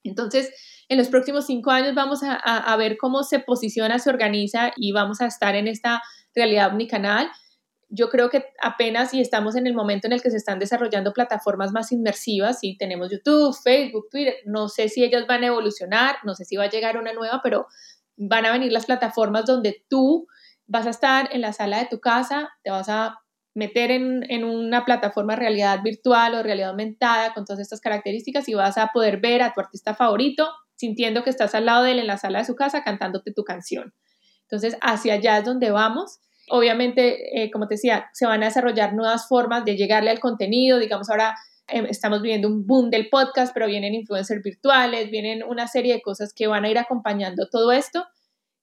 [0.03, 0.51] Entonces,
[0.89, 5.21] en los próximos cinco años vamos a, ver cómo se posiciona, se organiza y vamos
[5.21, 6.03] a estar en esta
[6.35, 7.31] realidad omnicanal.
[7.89, 11.13] Yo creo que apenas y estamos en el momento en el que se están desarrollando
[11.13, 14.35] plataformas más inmersivas y tenemos YouTube, Facebook, Twitter.
[14.47, 17.41] No sé si ellas van a evolucionar, no sé si va a llegar una nueva,
[17.43, 17.67] pero
[18.17, 20.27] van a venir las plataformas donde tú
[20.67, 23.19] vas a estar en la sala de tu casa, te vas a
[23.55, 28.55] meter en, en, una plataforma realidad virtual o realidad aumentada con todas estas características y
[28.55, 31.99] vas a poder ver a tu artista favorito sintiendo que estás al lado de él
[31.99, 33.93] en la sala de su casa cantándote tu canción.
[34.43, 36.21] Entonces, hacia allá es donde vamos.
[36.49, 40.79] Obviamente, eh, como te decía, se van a desarrollar nuevas formas de llegarle al contenido.
[40.79, 41.37] Digamos, ahora
[41.69, 46.03] em, estamos viviendo un boom del podcast, pero vienen influencers virtuales, vienen una serie de
[46.03, 48.07] cosas que van a ir acompañando todo esto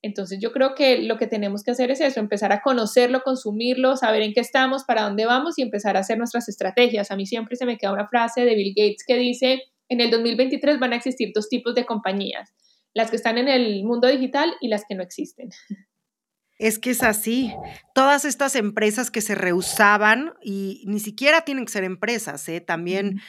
[0.02, 3.96] entonces yo creo que lo que tenemos que hacer es eso, empezar a conocerlo, consumirlo,
[3.96, 7.12] saber en qué estamos, para dónde vamos y empezar a hacer nuestras estrategias.
[7.12, 10.12] A mí siempre se me queda una frase de Bill Gates que dice, en el
[10.12, 12.54] 2023 van a existir dos tipos de compañías,
[12.94, 15.50] las que están en el mundo digital y las que no existen.
[16.60, 17.54] Es que es así.
[17.94, 22.62] Todas estas empresas que se rehusaban, y ni siquiera tienen que ser empresas, ¿eh?
[22.62, 23.22] también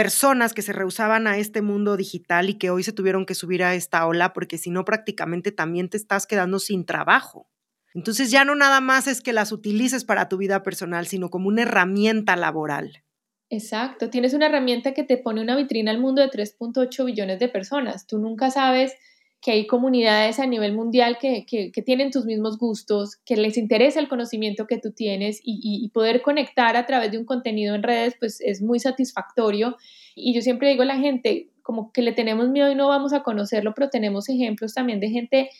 [0.00, 3.62] personas que se rehusaban a este mundo digital y que hoy se tuvieron que subir
[3.62, 7.50] a esta ola porque si no prácticamente también te estás quedando sin trabajo.
[7.92, 11.48] Entonces ya no nada más es que las utilices para tu vida personal, sino como
[11.48, 13.04] una herramienta laboral.
[13.50, 17.48] Exacto, tienes una herramienta que te pone una vitrina al mundo de 3.8 billones de
[17.50, 18.06] personas.
[18.06, 18.94] Tú nunca sabes
[19.40, 21.44] que hay comunidades a nivel mundial que,
[21.84, 26.76] tienen tus mismos gustos, que les interesa el conocimiento que tú tienes y, poder conectar
[26.76, 29.76] a través de un contenido en redes, pues es muy satisfactorio.
[30.14, 33.14] Y yo siempre digo a la gente, como que le tenemos miedo y no vamos
[33.14, 35.50] a conocerlo, pero tenemos ejemplos también de gente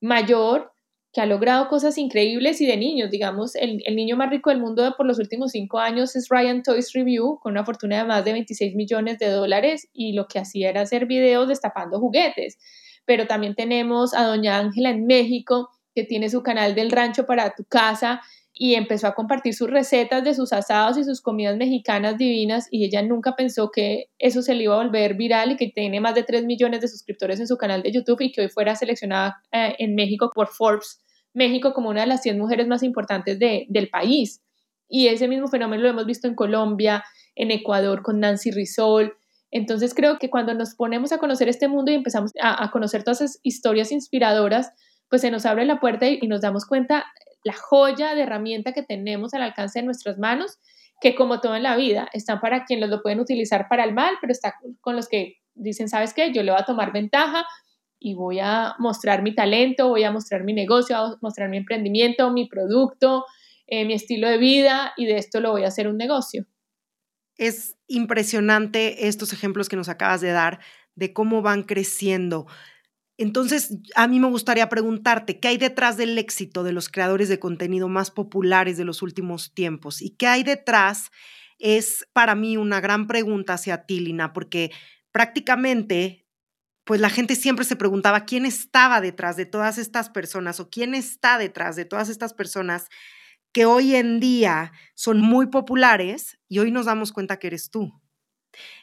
[0.00, 0.72] mayor
[1.12, 3.10] que ha logrado cosas increíbles y de niños.
[3.10, 6.62] Digamos, el, el niño más rico del mundo por los últimos cinco años es Ryan
[6.62, 10.40] Toys Review, con una fortuna de más de 26 millones de dólares y lo que
[10.40, 12.58] hacía era hacer videos destapando juguetes
[13.08, 17.54] pero también tenemos a doña Ángela en México, que tiene su canal del rancho para
[17.56, 18.20] tu casa
[18.52, 22.84] y empezó a compartir sus recetas de sus asados y sus comidas mexicanas divinas y
[22.84, 26.14] ella nunca pensó que eso se le iba a volver viral y que tiene más
[26.14, 29.38] de 3 millones de suscriptores en su canal de YouTube y que hoy fuera seleccionada
[29.52, 31.00] eh, en México por Forbes
[31.32, 34.42] México como una de las 100 mujeres más importantes del país.
[34.86, 39.14] Y ese mismo fenómeno lo hemos visto en Colombia, en Ecuador con Nancy Rizol,
[39.50, 43.20] entonces creo que cuando nos ponemos a conocer este mundo y empezamos a, conocer todas
[43.20, 44.72] esas historias inspiradoras,
[45.08, 47.06] pues se nos abre la puerta y, nos damos cuenta
[47.44, 50.58] la joya de herramienta que tenemos al alcance de nuestras manos,
[51.00, 54.14] que como todo en la vida, están para quienes lo pueden utilizar para el mal,
[54.20, 56.32] pero está con los que dicen, ¿sabes qué?
[56.32, 57.46] Yo le voy a tomar ventaja
[57.98, 61.56] y voy a mostrar mi talento, voy a mostrar mi negocio, voy a mostrar mi
[61.56, 63.24] emprendimiento, mi producto,
[63.66, 66.46] eh, mi estilo de vida y de esto lo voy a hacer un negocio.
[67.38, 70.60] Es impresionante estos ejemplos que nos acabas de dar
[70.94, 72.46] de cómo van creciendo.
[73.16, 77.40] Entonces, a mí me gustaría preguntarte, ¿qué hay detrás del éxito de los creadores de
[77.40, 80.02] contenido más populares de los últimos tiempos?
[80.02, 81.10] ¿Y qué hay detrás?
[81.58, 84.70] Es para mí una gran pregunta hacia ti, Lina, porque
[85.10, 86.26] prácticamente,
[86.84, 90.94] pues la gente siempre se preguntaba quién estaba detrás de todas estas personas o quién
[90.94, 92.88] está detrás de todas estas personas
[93.58, 97.92] que hoy en día son muy populares y hoy nos damos cuenta que eres tú.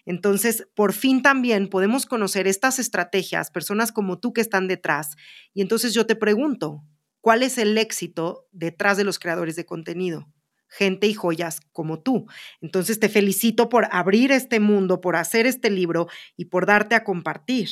[0.06, 5.16] Entonces, por fin también podemos conocer estas estrategias, personas como tú que están detrás.
[5.54, 6.84] Y entonces yo te pregunto,
[7.22, 10.28] ¿cuál es el éxito detrás de los creadores de contenido?
[10.68, 12.26] Gente y joyas como tú.
[12.60, 17.06] Entonces te felicito por abrir este mundo, por hacer este libro y por darte a
[17.06, 17.70] compartir.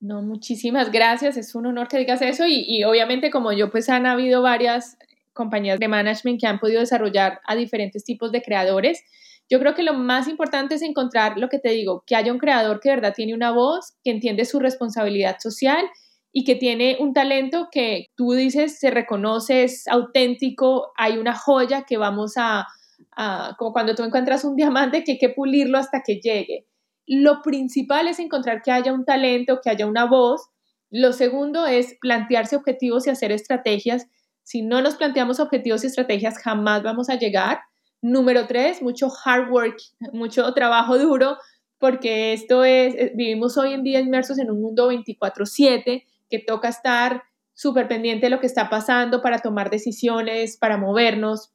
[0.00, 1.36] No, muchísimas gracias.
[1.36, 4.96] Es un honor que digas eso y, y obviamente como yo, pues han habido varias
[5.32, 9.02] compañías de management que han podido desarrollar a diferentes tipos de creadores.
[9.48, 12.38] Yo creo que lo más importante es encontrar lo que te digo, que haya un
[12.38, 15.84] creador que de verdad tiene una voz, que entiende su responsabilidad social
[16.32, 21.82] y que tiene un talento que tú dices se reconoce, es auténtico, hay una joya
[21.82, 22.66] que vamos a,
[23.16, 26.66] a como cuando tú encuentras un diamante que hay que pulirlo hasta que llegue.
[27.06, 30.48] Lo principal es encontrar que haya un talento, que haya una voz.
[30.90, 34.06] Lo segundo es plantearse objetivos y hacer estrategias
[34.50, 37.60] si no nos planteamos objetivos y estrategias, jamás vamos a llegar.
[38.02, 39.76] Número tres, mucho hard work,
[40.12, 41.36] mucho trabajo duro,
[41.78, 46.68] porque esto es, eh, vivimos hoy en día inmersos en un mundo 24/7 que toca
[46.68, 47.22] estar
[47.54, 51.52] súper pendiente de lo que está pasando para tomar decisiones, para movernos.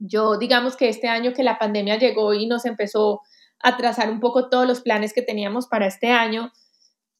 [0.00, 3.20] Yo digamos que este año que la pandemia llegó y nos empezó
[3.60, 6.50] a trazar un poco todos los planes que teníamos para este año,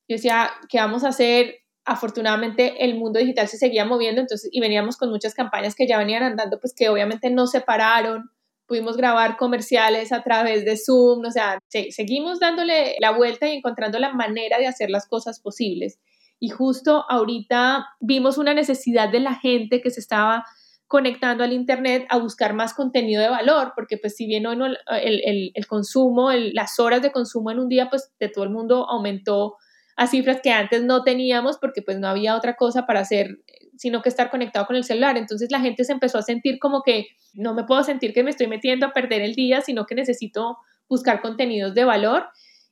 [0.08, 1.60] yo decía, ¿qué vamos a hacer?
[1.86, 5.98] Afortunadamente el mundo digital se seguía moviendo, entonces, y veníamos con muchas campañas que ya
[5.98, 8.30] venían andando, pues que obviamente no se pararon,
[8.66, 14.00] pudimos grabar comerciales a través de Zoom, o sea, seguimos dándole la vuelta y encontrando
[14.00, 16.00] la manera de hacer las cosas posibles.
[16.40, 20.44] Y justo ahorita vimos una necesidad de la gente que se estaba
[20.88, 25.22] conectando al Internet a buscar más contenido de valor, porque pues si bien hoy el,
[25.24, 28.88] el, el, consumo, las horas de consumo en un día, pues de todo el mundo
[28.88, 29.56] aumentó
[29.96, 33.38] a cifras que antes no teníamos porque pues no había otra cosa para hacer
[33.76, 35.16] sino que estar conectado con el celular.
[35.16, 38.30] Entonces la gente se empezó a sentir como que no me puedo sentir que me
[38.30, 40.56] estoy metiendo a perder el día, sino que necesito
[40.88, 42.26] buscar contenidos de valor.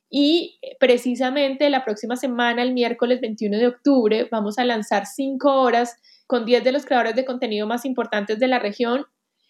[0.09, 5.97] Y precisamente la próxima semana, el miércoles 21 de octubre, vamos a lanzar cinco horas
[6.27, 9.05] con 10 de los creadores de contenido más importantes de la región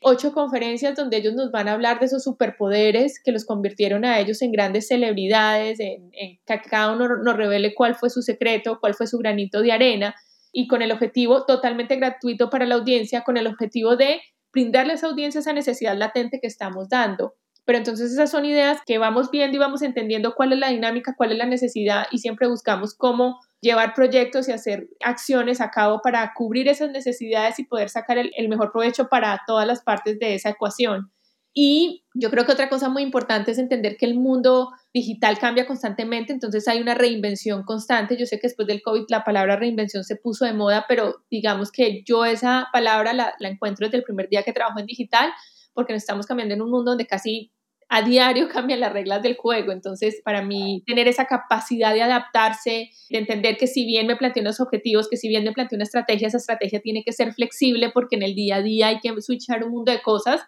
[0.08, 4.20] ocho conferencias donde ellos nos van a hablar de esos superpoderes que los convirtieron a
[4.20, 8.93] ellos en grandes celebridades, en, que cada uno nos revele cuál fue su secreto, cuál
[8.93, 10.14] fue su granito de arena,
[10.51, 14.22] y con el objetivo totalmente gratuito para la audiencia, con el objetivo de
[14.53, 17.34] brindarle a esa audiencia esa necesidad latente que estamos dando.
[17.66, 21.16] Pero entonces esas son ideas que vamos viendo y vamos entendiendo cuál es la dinámica,
[21.18, 25.99] cuál es la necesidad y siempre buscamos cómo llevar proyectos y hacer acciones a cabo
[26.03, 30.36] para cubrir esas necesidades y poder sacar el, mejor provecho para todas las partes de
[30.36, 31.11] esa ecuación.
[31.51, 35.66] Y yo creo que otra cosa muy importante es entender que el mundo digital cambia
[35.66, 38.18] constantemente, entonces hay una reinvención constante.
[38.18, 41.72] Yo sé que después del COVID la palabra reinvención se puso de moda, pero digamos
[41.72, 45.32] que yo esa palabra la, la encuentro desde el primer día que trabajo en digital,
[45.74, 47.51] porque nos estamos cambiando en un mundo donde casi
[47.88, 49.72] a diario cambian las reglas del juego.
[49.72, 54.42] Entonces, para mí, tener esa capacidad de adaptarse, de entender que si bien me planteo
[54.42, 57.92] unos objetivos, que si bien me planteo una estrategia, esa estrategia tiene que ser flexible
[57.94, 60.42] porque en el día a día hay que switchar un mundo de cosas.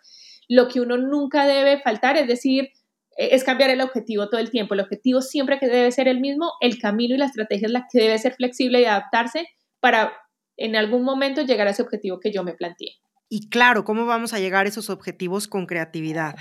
[0.48, 2.70] Lo que uno nunca debe faltar es decir,
[3.18, 4.74] e, es cambiar el objetivo todo el tiempo.
[4.74, 7.88] El objetivo siempre que debe ser el mismo, el camino y la estrategia es la
[7.92, 9.48] que debe ser flexible y adaptarse
[9.80, 10.14] para
[10.58, 12.96] en algún momento llegar a ese objetivo que yo me planteé.
[13.30, 16.36] Y claro, ¿cómo vamos a llegar a esos objetivos con creatividad?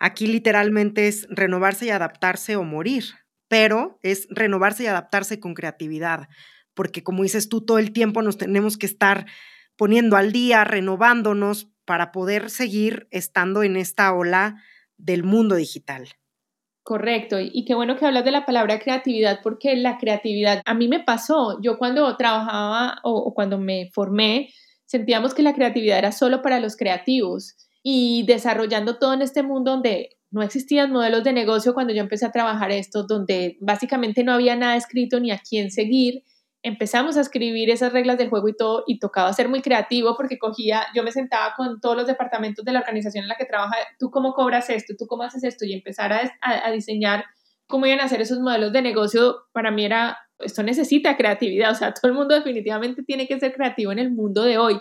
[0.00, 3.04] Aquí literalmente es renovarse y adaptarse o morir,
[3.48, 6.28] pero es renovarse y adaptarse con creatividad,
[6.74, 9.26] porque como dices tú, todo el tiempo nos tenemos que estar
[9.76, 14.62] poniendo al día, renovándonos para poder seguir estando en esta ola
[14.96, 16.08] del mundo digital.
[16.82, 20.86] Correcto, y qué bueno que hablas de la palabra creatividad, porque la creatividad a mí
[20.86, 24.50] me pasó, yo cuando trabajaba o, cuando me formé,
[24.86, 29.72] sentíamos que la creatividad era solo para los creativos y desarrollando todo en este mundo
[29.72, 34.32] donde no existían modelos de negocio cuando yo empecé a trabajar esto, donde básicamente no
[34.32, 36.24] había nada escrito ni a quién seguir,
[36.64, 40.38] empezamos a escribir esas reglas del juego y todo, y tocaba ser muy creativo porque
[40.38, 43.76] cogía, yo me sentaba con todos los departamentos de la organización en la que trabaja,
[43.98, 47.26] tú cómo cobras esto, tú cómo haces esto, y empezar a, diseñar
[47.66, 51.74] cómo iban a hacer esos modelos de negocio, para mí era esto necesita creatividad, o
[51.74, 54.80] sea, todo el mundo definitivamente tiene que ser creativo en el mundo de hoy.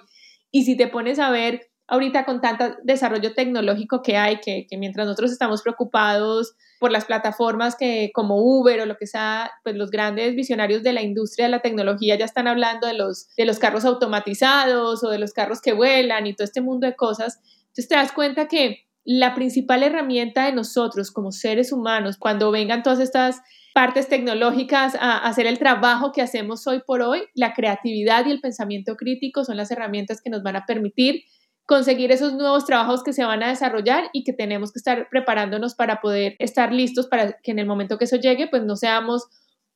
[0.51, 5.05] Y si te pones a ver ahorita con tanto desarrollo tecnológico que hay, que, mientras
[5.05, 9.91] nosotros estamos preocupados por las plataformas que como Uber o lo que sea, pues los
[9.91, 13.59] grandes visionarios de la industria de la tecnología ya están hablando de los, de los
[13.59, 17.39] carros automatizados o de los carros que vuelan y todo este mundo de cosas.
[17.67, 22.83] Entonces te das cuenta que la principal herramienta de nosotros como seres humanos, cuando vengan
[22.83, 23.41] todas estas
[23.73, 28.39] partes tecnológicas a hacer el trabajo que hacemos hoy por hoy, la creatividad y el
[28.39, 31.23] pensamiento crítico son las herramientas que nos van a permitir
[31.65, 35.75] conseguir esos nuevos trabajos que se van a desarrollar y que tenemos que estar preparándonos
[35.75, 39.27] para poder estar listos para que en el momento que eso llegue, pues no seamos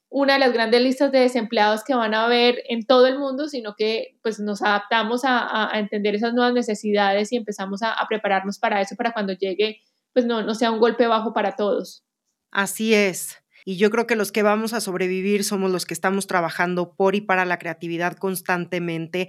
[0.10, 3.48] una de las grandes listas de desempleados que van a haber en todo el mundo,
[3.48, 8.58] sino que pues nos adaptamos a, entender esas nuevas necesidades y empezamos a, a, prepararnos
[8.58, 9.82] para eso, para cuando llegue,
[10.14, 12.06] pues no, no sea un golpe bajo para todos.
[12.52, 13.38] Así es.
[13.70, 17.16] Y yo creo que los que vamos a sobrevivir somos los que estamos trabajando por
[17.16, 19.28] y para la creatividad constantemente.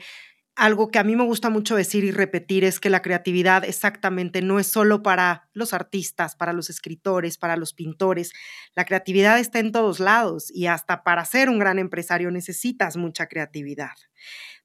[0.54, 4.40] Algo que a mí me gusta mucho decir y repetir es que la creatividad exactamente
[4.40, 8.32] no es solo para los artistas, para los escritores, para los pintores.
[8.76, 13.26] La creatividad está en todos lados y hasta para ser un gran empresario necesitas mucha
[13.26, 13.96] creatividad.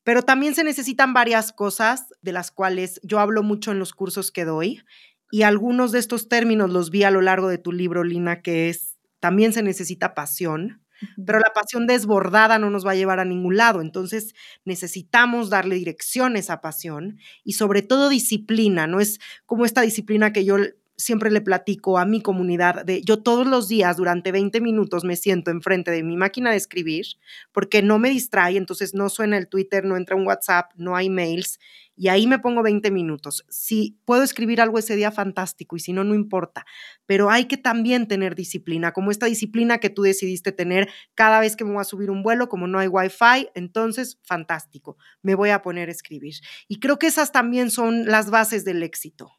[0.03, 4.31] Pero también se necesitan varias cosas de las cuales yo hablo mucho en los cursos
[4.31, 4.83] que doy
[5.31, 8.69] y algunos de estos términos los vi a lo largo de tu libro, Lina, que
[8.69, 8.92] es
[9.23, 10.81] también se necesita pasión,
[11.25, 13.79] pero la pasión desbordada no nos va a llevar a ningún lado.
[13.79, 14.33] Entonces
[14.65, 20.33] necesitamos darle dirección a esa pasión y sobre todo disciplina, no es como esta disciplina
[20.33, 20.57] que yo
[20.97, 25.15] siempre le platico a mi comunidad de yo todos los días durante 20 minutos me
[25.15, 27.05] siento enfrente de mi máquina de escribir
[27.51, 31.09] porque no me distrae, entonces no suena el Twitter, no entra un WhatsApp, no hay
[31.09, 31.59] mails
[31.95, 33.45] y ahí me pongo 20 minutos.
[33.49, 36.65] Si puedo escribir algo ese día, fantástico, y si no, no importa.
[37.05, 41.55] Pero hay que también tener disciplina, como esta disciplina que tú decidiste tener cada vez
[41.55, 45.51] que me voy a subir un vuelo, como no hay wifi, entonces, fantástico, me voy
[45.51, 46.35] a poner a escribir.
[46.67, 49.31] Y creo que esas también son las bases del éxito.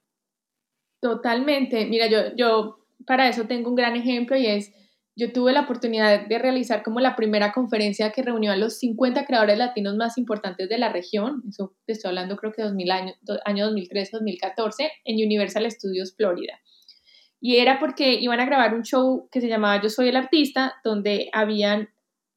[1.04, 1.84] Totalmente.
[1.84, 4.72] Mira, yo, yo para eso tengo un gran ejemplo y es
[5.14, 9.26] yo tuve la oportunidad de realizar como la primera conferencia que reunió a los 50
[9.26, 13.14] creadores latinos más importantes de la región, eso te estoy hablando creo que 2000 año,
[13.44, 16.58] año 2013-2014, en Universal Studios Florida.
[17.38, 20.76] Y era porque iban a grabar un show que se llamaba Yo Soy el Artista,
[20.82, 21.90] donde habían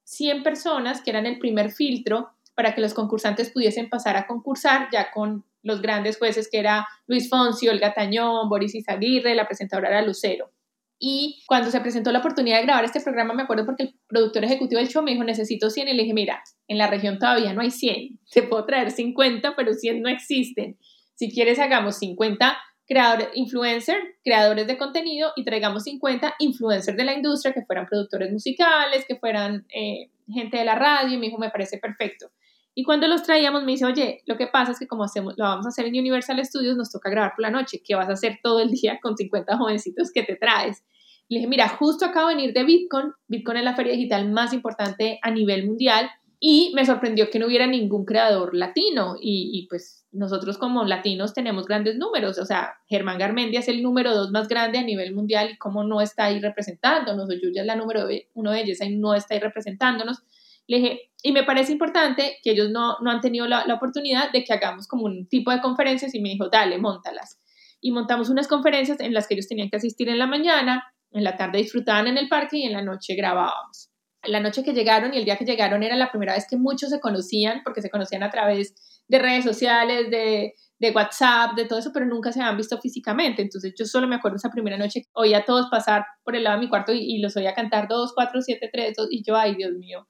[0.03, 4.89] 100 personas que eran el primer filtro para que los concursantes pudiesen pasar a concursar
[4.91, 9.89] ya con los grandes jueces que era Luis Fonsi, Olga Tañón, Boris Izaguirre, la presentadora
[9.89, 10.49] era Lucero.
[10.97, 14.43] Y cuando se presentó la oportunidad de grabar este programa, me acuerdo porque el productor
[14.43, 15.89] ejecutivo del show me dijo, necesito 100.
[15.89, 18.20] Y le dije, mira, en la región todavía no hay 100.
[18.32, 20.80] Te puedo traer 50, pero 100 no existen.
[21.14, 27.14] Si quieres, hagamos 50 creadores, influencer, creadores de contenido y traigamos 50 influencers de la
[27.14, 31.14] industria que fueran productores musicales, que fueran eh, gente de la radio.
[31.14, 32.32] Y me dijo, me parece perfecto.
[32.80, 35.45] Y cuando los traíamos me dice, oye, lo que pasa es que como hacemos, lo
[35.45, 37.82] vamos a hacer en Universal Studios, nos toca grabar por la noche.
[37.84, 40.84] ¿Qué vas a hacer todo el día con 50 jovencitos que te traes?
[41.28, 43.13] Y le dije, mira, justo acabo de venir de Bitcoin.
[43.28, 46.07] Bitcoin es la feria digital más importante a nivel mundial.
[46.39, 49.15] Y me sorprendió que no hubiera ningún creador latino.
[49.19, 52.38] Y, y pues nosotros como latinos tenemos grandes números.
[52.38, 55.49] O sea, Germán Garmendia es el número dos más grande a nivel mundial.
[55.49, 57.28] ¿Y cómo no está ahí representándonos?
[57.28, 60.21] O Yuya es la número uno de ellos, ahí no está ahí representándonos.
[60.68, 64.32] Le dije, y me parece importante que ellos no, no han tenido la, la, oportunidad
[64.32, 67.41] de que hagamos como un tipo de conferencias y me dijo, dale, montalas.
[67.82, 71.24] Y montamos unas conferencias en las que ellos tenían que asistir en la mañana, en
[71.24, 73.91] la tarde disfrutaban en el parque y en la noche grabábamos.
[74.24, 76.89] La noche que llegaron y el día que llegaron era la primera vez que muchos
[76.89, 78.76] se conocían, porque se conocían a través
[79.07, 83.41] de redes sociales, de, de WhatsApp, de todo eso, pero nunca se habían visto físicamente.
[83.41, 86.57] Entonces yo solo me acuerdo esa primera noche, oía a todos pasar por el lado
[86.57, 89.36] de mi cuarto y, y los oía cantar 2, 4, 7, 3, 2, y yo,
[89.38, 90.07] ay Dios mío,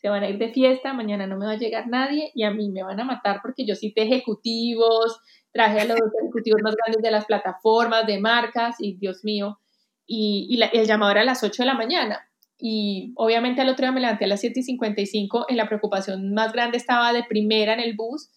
[0.00, 2.50] se van a ir de fiesta, mañana no me va a llegar nadie y a
[2.50, 5.20] mí me van a matar porque yo cité ejecutivos,
[5.52, 9.58] traje a los ejecutivos más grandes de las plataformas, de marcas y Dios mío,
[10.06, 12.26] y, y la, el llamado era a las 8 de la mañana.
[12.58, 16.32] Y obviamente al otro día me levanté a las 7 y 55, en la preocupación
[16.32, 18.30] más grande estaba de primera en el bus,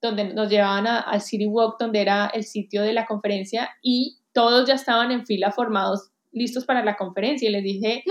[0.00, 4.68] donde nos llevaban al City Walk, donde era el sitio de la conferencia, y todos
[4.68, 7.48] ya estaban en fila formados, listos para la conferencia.
[7.48, 8.04] Y les dije,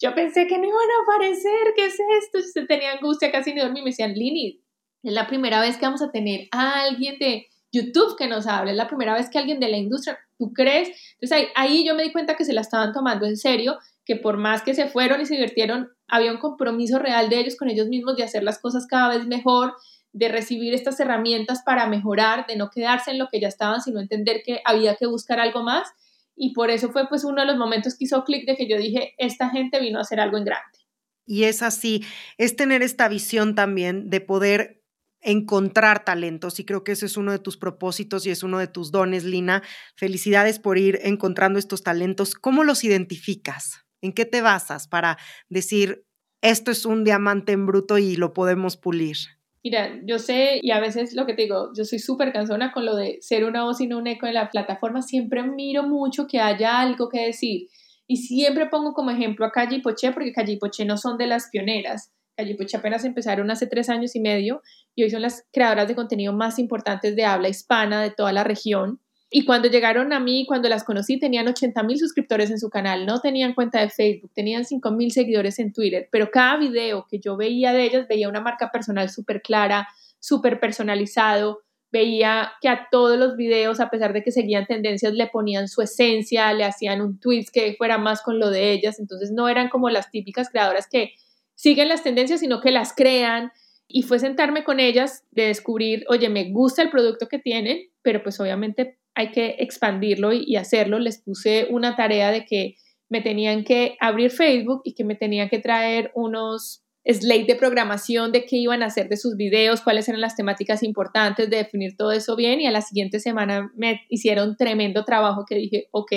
[0.00, 2.38] yo pensé que no iban a aparecer, ¿qué es esto?
[2.54, 3.80] Yo tenía angustia, casi ni dormí.
[3.80, 4.60] Me decían, Lini,
[5.02, 8.70] es la primera vez que vamos a tener a alguien de YouTube que nos hable,
[8.70, 10.88] es la primera vez que alguien de la industria, ¿tú crees?
[11.14, 14.16] Entonces ahí, ahí yo me di cuenta que se la estaban tomando en serio, que
[14.16, 17.68] por más que se fueron y se divirtieron, había un compromiso real de ellos con
[17.68, 19.74] ellos mismos de hacer las cosas cada vez mejor,
[20.12, 23.98] de recibir estas herramientas para mejorar, de no quedarse en lo que ya estaban, sino
[23.98, 25.88] entender que había que buscar algo más
[26.36, 28.76] y por eso fue pues uno de los momentos que hizo clic de que yo
[28.76, 30.78] dije, esta gente vino a hacer algo en grande.
[31.26, 32.04] Y es así,
[32.36, 34.82] es tener esta visión también de poder
[35.20, 38.66] encontrar talentos y creo que ese es uno de tus propósitos y es uno de
[38.66, 39.62] tus dones, Lina.
[39.96, 42.34] Felicidades por ir encontrando estos talentos.
[42.34, 43.86] ¿Cómo los identificas?
[44.02, 45.16] ¿En qué te basas para
[45.48, 46.04] decir,
[46.42, 49.16] esto es un diamante en bruto y lo podemos pulir?
[49.64, 52.84] Mira, yo sé, y a veces lo que te digo, yo soy súper cansona con
[52.84, 56.26] lo de ser una voz y no un eco en la plataforma, siempre miro mucho
[56.26, 57.68] que haya algo que decir.
[58.06, 61.16] Y siempre pongo como ejemplo a Calle y Poché, porque Calle y Poché no son
[61.16, 62.12] de las pioneras.
[62.36, 64.60] Calle Poché apenas empezaron hace tres años y medio
[64.94, 68.44] y hoy son las creadoras de contenido más importantes de habla hispana de toda la
[68.44, 69.00] región.
[69.36, 73.04] Y cuando llegaron a mí, cuando las conocí, tenían 80 mil suscriptores en su canal,
[73.04, 77.18] no tenían cuenta de Facebook, tenían 5 mil seguidores en Twitter, pero cada video que
[77.18, 79.88] yo veía de ellas veía una marca personal súper clara,
[80.20, 85.26] súper personalizado, veía que a todos los videos, a pesar de que seguían tendencias, le
[85.26, 89.32] ponían su esencia, le hacían un tweet que fuera más con lo de ellas, entonces
[89.32, 91.14] no eran como las típicas creadoras que
[91.56, 93.50] siguen las tendencias, sino que las crean.
[93.88, 98.22] Y fue sentarme con ellas de descubrir, oye, me gusta el producto que tienen, pero
[98.22, 100.98] pues obviamente hay que expandirlo y, hacerlo.
[100.98, 102.76] Les puse una tarea de que
[103.08, 108.32] me tenían que abrir Facebook y que me tenían que traer unos slate de programación
[108.32, 111.96] de qué iban a hacer de sus videos, cuáles eran las temáticas importantes, de definir
[111.96, 116.12] todo eso bien y a la siguiente semana me hicieron tremendo trabajo que dije, ok,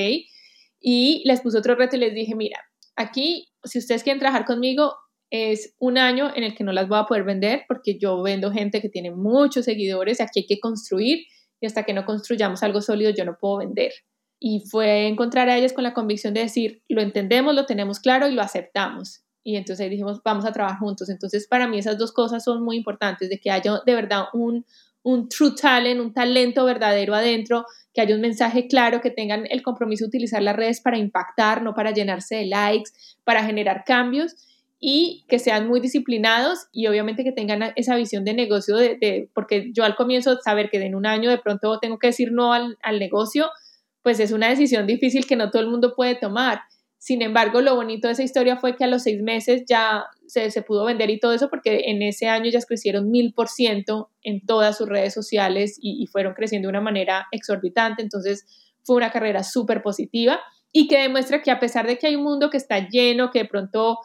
[0.80, 2.58] y les puse otro reto y les dije, mira,
[2.96, 4.94] aquí, si ustedes quieren trabajar conmigo,
[5.30, 8.52] es un año en el que no las voy a poder vender porque yo vendo
[8.52, 11.26] gente que tiene muchos seguidores, aquí hay que construir
[11.60, 13.92] y hasta que no construyamos algo sólido yo no puedo vender.
[14.40, 18.28] Y fue encontrar a ellas con la convicción de decir, lo entendemos, lo tenemos claro
[18.28, 19.24] y lo aceptamos.
[19.44, 21.10] Y entonces dijimos, vamos a trabajar juntos.
[21.10, 24.66] Entonces, para mí esas dos cosas son muy importantes, de que haya de verdad un,
[25.04, 29.64] un true talent, un talento verdadero adentro, que haya un mensaje claro, que tengan el
[29.64, 32.92] compromiso de utilizar las redes para impactar, no para llenarse de likes,
[33.24, 34.36] para generar cambios
[34.80, 39.72] y que sean muy disciplinados y obviamente que tengan esa visión de negocio, de, porque
[39.74, 42.78] yo al comienzo saber que en un año de pronto tengo que decir no al,
[42.84, 43.50] al negocio,
[44.04, 46.62] pues es una decisión difícil que no todo el mundo puede tomar.
[47.00, 50.52] Sin embargo, lo bonito de esa historia fue que a los seis meses ya se,
[50.52, 54.10] se pudo vender y todo eso, porque en ese año ya crecieron mil por ciento
[54.24, 58.02] en todas sus redes sociales y, y fueron creciendo de una manera exorbitante.
[58.02, 58.46] Entonces,
[58.84, 60.40] fue una carrera súper positiva
[60.72, 63.40] y que demuestra que a pesar de que hay un mundo que está lleno, que
[63.40, 64.00] de pronto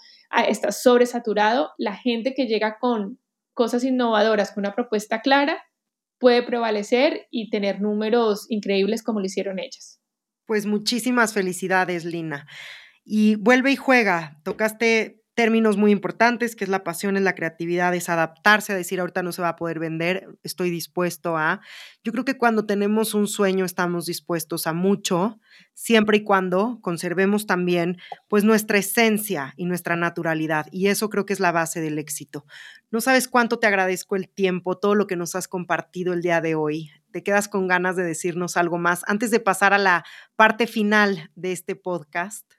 [0.48, 3.18] está sobresaturado, la gente que llega con
[3.54, 5.62] cosas innovadoras con una propuesta clara,
[6.18, 10.00] puede prevalecer y tener números increíbles como lo hicieron ellas.
[10.46, 12.46] Pues muchísimas felicidades, Lina.
[13.04, 14.40] Y vuelve y juega.
[14.44, 19.00] Tocaste términos muy importantes, que es la pasión, es la creatividad, es adaptarse a decir
[19.00, 21.60] ahorita no se va a poder vender, estoy dispuesto a.
[22.04, 25.40] Yo creo que cuando tenemos un sueño estamos dispuestos a mucho,
[25.74, 30.66] siempre y cuando conservemos también pues nuestra esencia y nuestra naturalidad.
[30.70, 32.44] Y eso creo que es la base del éxito.
[32.90, 36.42] No sabes cuánto te agradezco el tiempo, todo lo que nos has compartido el día
[36.42, 36.90] de hoy.
[37.10, 40.04] Te quedas con ganas de decirnos algo más antes de pasar a la
[40.36, 42.51] parte final de este podcast.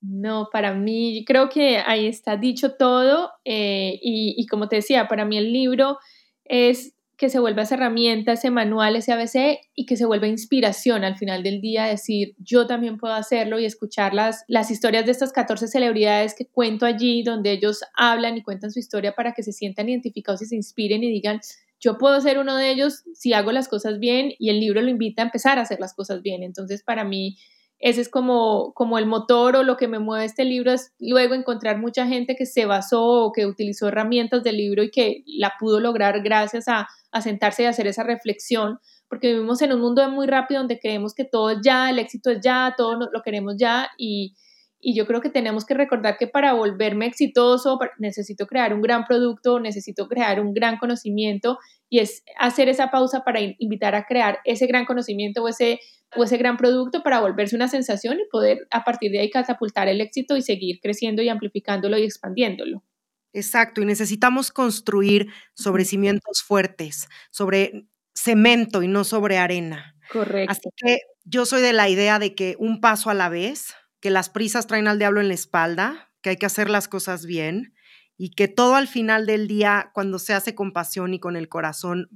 [0.00, 5.24] No, para mí creo que ahí está dicho todo eh, y, como te decía, para
[5.24, 5.98] mí el libro
[6.44, 11.02] es que se vuelva esa herramienta, ese manual, ese ABC y que se vuelva inspiración
[11.02, 15.10] al final del día, decir yo también puedo hacerlo y escuchar las, las historias de
[15.10, 19.42] estas 14 celebridades que cuento allí, donde ellos hablan y cuentan su historia para que
[19.42, 21.40] se sientan identificados y se inspiren y digan
[21.80, 24.90] yo puedo ser uno de ellos si hago las cosas bien y el libro lo
[24.90, 26.42] invita a empezar a hacer las cosas bien.
[26.42, 27.38] Entonces, para mí,
[27.80, 31.34] ese es como, como el motor o lo que me mueve este libro, es luego
[31.34, 35.52] encontrar mucha gente que se basó o que utilizó herramientas del libro y que la
[35.60, 40.08] pudo lograr gracias a, a sentarse y hacer esa reflexión, porque vivimos en un mundo
[40.10, 43.54] muy rápido donde creemos que todo es ya, el éxito es ya, todo lo queremos
[43.56, 44.34] ya y,
[44.80, 49.04] y yo creo que tenemos que recordar que para volverme exitoso necesito crear un gran
[49.04, 51.58] producto, necesito crear un gran conocimiento
[51.88, 55.80] y es hacer esa pausa para invitar a crear ese gran conocimiento o ese,
[56.16, 59.88] o ese gran producto para volverse una sensación y poder a partir de ahí catapultar
[59.88, 62.84] el éxito y seguir creciendo y amplificándolo y expandiéndolo.
[63.32, 69.94] Exacto, y necesitamos construir sobre cimientos fuertes, sobre cemento y no sobre arena.
[70.10, 70.50] Correcto.
[70.50, 74.10] Así que yo soy de la idea de que un paso a la vez, que
[74.10, 77.74] las prisas traen al diablo en la espalda, que hay que hacer las cosas bien
[78.18, 81.48] y que todo al final del día, cuando se hace con pasión y con el
[81.48, 82.10] corazón,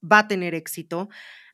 [0.00, 1.08] va a tener éxito.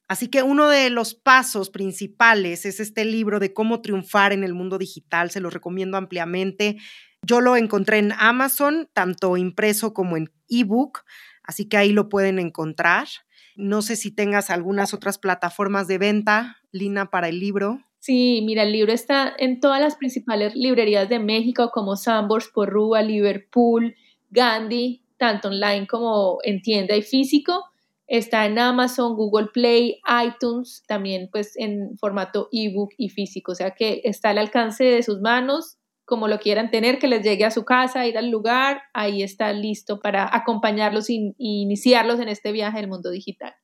[0.08, 4.52] Así que uno de los pasos principales es este libro de cómo triunfar en el
[4.52, 5.30] mundo digital.
[5.30, 6.76] Se lo recomiendo ampliamente.
[7.24, 11.04] Yo lo encontré en Amazon, tanto impreso como en ebook,
[11.44, 13.06] así que ahí lo pueden encontrar.
[13.54, 17.80] No sé si tengas algunas otras plataformas de venta, Lina, para el libro.
[18.02, 23.00] Sí, mira, el libro está en todas las principales librerías de México como Sambors, Porrúa,
[23.00, 23.94] Liverpool,
[24.30, 27.64] Gandhi, tanto online como en tienda y físico.
[28.08, 33.52] Está en Amazon, Google Play, iTunes, también pues en formato ebook y físico.
[33.52, 37.22] O sea que está al alcance de sus manos, como lo quieran tener, que les
[37.22, 42.28] llegue a su casa, ir al lugar, ahí está listo para acompañarlos e iniciarlos en
[42.28, 43.54] este viaje del mundo digital.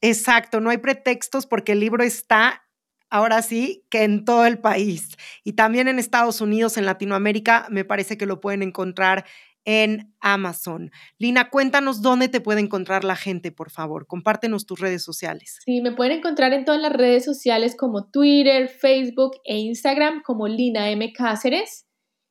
[0.00, 2.62] Exacto, no hay pretextos porque el libro está
[3.10, 5.16] ahora sí, que en todo el país.
[5.44, 9.24] Y también en Estados Unidos, en Latinoamérica, me parece que lo pueden encontrar
[9.64, 10.90] en Amazon.
[11.18, 14.06] Lina, cuéntanos dónde te puede encontrar la gente, por favor.
[14.06, 15.58] Compártenos tus redes sociales.
[15.64, 20.48] Sí, me pueden encontrar en todas las redes sociales como Twitter, Facebook e Instagram como
[20.48, 21.12] Lina M.
[21.12, 21.86] Cáceres,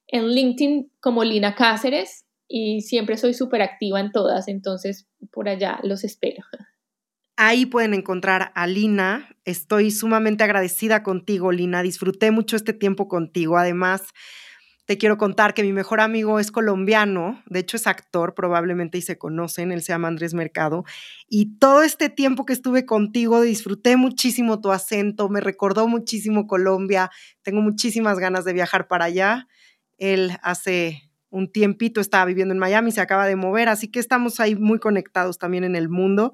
[0.07, 5.79] en LinkedIn como Lina Cáceres y siempre soy súper activa en todas, entonces por allá
[5.83, 6.43] los espero.
[7.41, 9.29] Ahí pueden encontrar a Lina.
[9.45, 11.81] Estoy sumamente agradecida contigo, Lina.
[11.81, 13.57] Disfruté mucho este tiempo contigo.
[13.57, 14.01] Además,
[14.83, 19.01] te quiero contar que mi mejor amigo es colombiano, de hecho es actor probablemente y
[19.01, 20.83] se conocen, él se llama Andrés Mercado.
[21.29, 27.09] Y todo este tiempo que estuve contigo disfruté muchísimo tu acento, me recordó muchísimo Colombia,
[27.41, 29.47] tengo muchísimas ganas de viajar para allá.
[29.97, 34.41] Él hace un tiempito estaba viviendo en Miami, se acaba de mover, así que estamos
[34.41, 36.33] ahí muy conectados también en el mundo.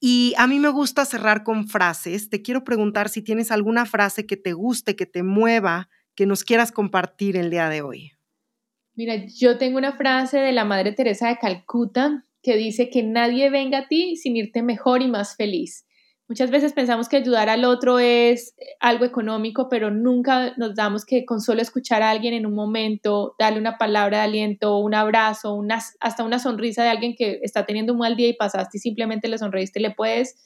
[0.00, 2.30] Y a mí me gusta cerrar con frases.
[2.30, 6.42] Te quiero preguntar si tienes alguna frase que te guste, que te mueva, que nos
[6.42, 8.12] quieras compartir el día de hoy.
[8.94, 13.50] Mira, yo tengo una frase de la Madre Teresa de Calcuta que dice que nadie
[13.50, 15.86] venga a ti sin irte mejor y más feliz.
[16.30, 21.04] Muchas veces pensamos que ayudar al otro es eh, algo económico, pero nunca nos damos
[21.04, 24.94] que con solo escuchar a alguien en un momento, darle una palabra de aliento, un
[24.94, 25.60] abrazo,
[25.98, 29.26] hasta una sonrisa de alguien que está teniendo un mal día y pasaste y simplemente
[29.26, 30.36] le sonreíste, le puedes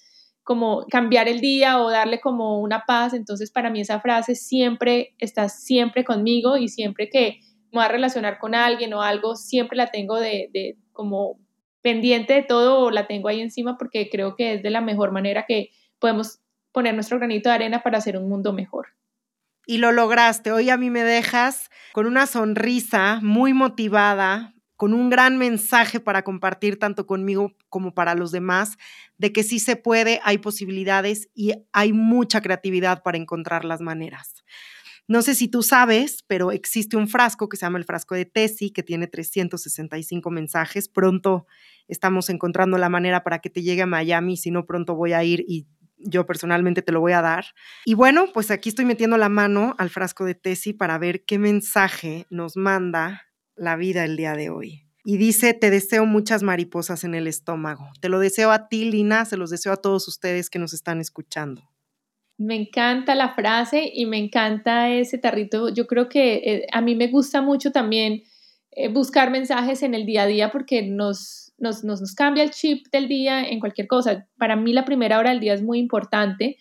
[0.42, 3.12] como cambiar el día o darle como una paz.
[3.12, 7.40] Entonces para mí esa frase siempre está siempre conmigo y siempre que
[7.72, 11.43] me voy a relacionar con alguien o algo, siempre la tengo de, de como
[11.84, 15.44] pendiente de todo la tengo ahí encima porque creo que es de la mejor manera
[15.46, 15.68] que
[15.98, 16.40] podemos
[16.72, 18.86] poner nuestro granito de arena para hacer un mundo mejor.
[19.66, 20.50] Y lo lograste.
[20.50, 26.22] Hoy a mí me dejas con una sonrisa muy motivada, con un gran mensaje para
[26.22, 28.78] compartir tanto conmigo como para los demás,
[29.18, 34.42] de que sí se puede, hay posibilidades y hay mucha creatividad para encontrar las maneras.
[35.06, 38.24] No sé si tú sabes, pero existe un frasco que se llama el frasco de
[38.24, 40.88] Tesi, que tiene 365 mensajes.
[40.88, 41.46] Pronto
[41.88, 45.22] estamos encontrando la manera para que te llegue a Miami, si no pronto voy a
[45.22, 45.66] ir y
[45.98, 47.46] yo personalmente te lo voy a dar.
[47.84, 51.38] Y bueno, pues aquí estoy metiendo la mano al frasco de Tesi para ver qué
[51.38, 53.22] mensaje nos manda
[53.56, 54.86] la vida el día de hoy.
[55.04, 57.90] Y dice, te deseo muchas mariposas en el estómago.
[58.00, 61.00] Te lo deseo a ti, Lina, se los deseo a todos ustedes que nos están
[61.00, 61.73] escuchando.
[62.36, 65.68] Me encanta la frase y me encanta ese tarrito.
[65.68, 68.22] Yo creo que eh, a mí me gusta mucho también
[68.72, 72.86] eh, buscar mensajes en el día a día porque nos, nos, nos, cambia el chip
[72.90, 74.26] del día en cualquier cosa.
[74.36, 76.56] Para mí la primera hora del día es muy importante.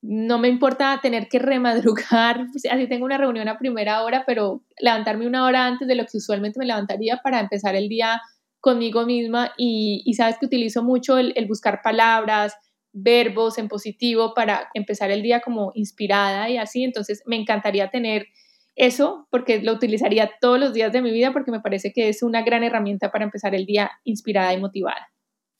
[0.00, 5.26] No me importa tener que remadrugar, así tengo una reunión a primera hora, pero levantarme
[5.26, 8.20] una hora antes de lo que usualmente me levantaría para empezar el día
[8.60, 12.54] conmigo misma y, sabes que utilizo mucho el buscar palabras,
[12.96, 16.82] verbos en positivo para empezar el día como inspirada y así.
[16.82, 18.26] Entonces me encantaría tener
[18.74, 22.22] eso porque lo utilizaría todos los días de mi vida porque me parece que es
[22.22, 25.08] una gran herramienta para empezar el día inspirada y motivada.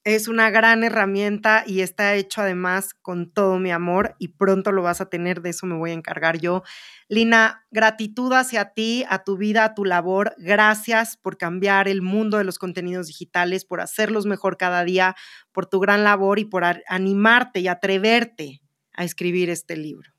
[0.07, 4.83] Es una gran herramienta y está hecho además con todo mi amor y pronto lo
[4.83, 6.63] vas a tener, de eso me voy a encargar yo.
[7.09, 10.37] Lina, gratitud hacia ti, a tu vida, a tu labor.
[10.39, 15.17] Gracias por cambiar el mundo de los contenidos digitales, por hacerlos mejor cada día,
[15.51, 18.61] por tu gran labor y por animarte y atreverte
[18.93, 20.13] a escribir este libro.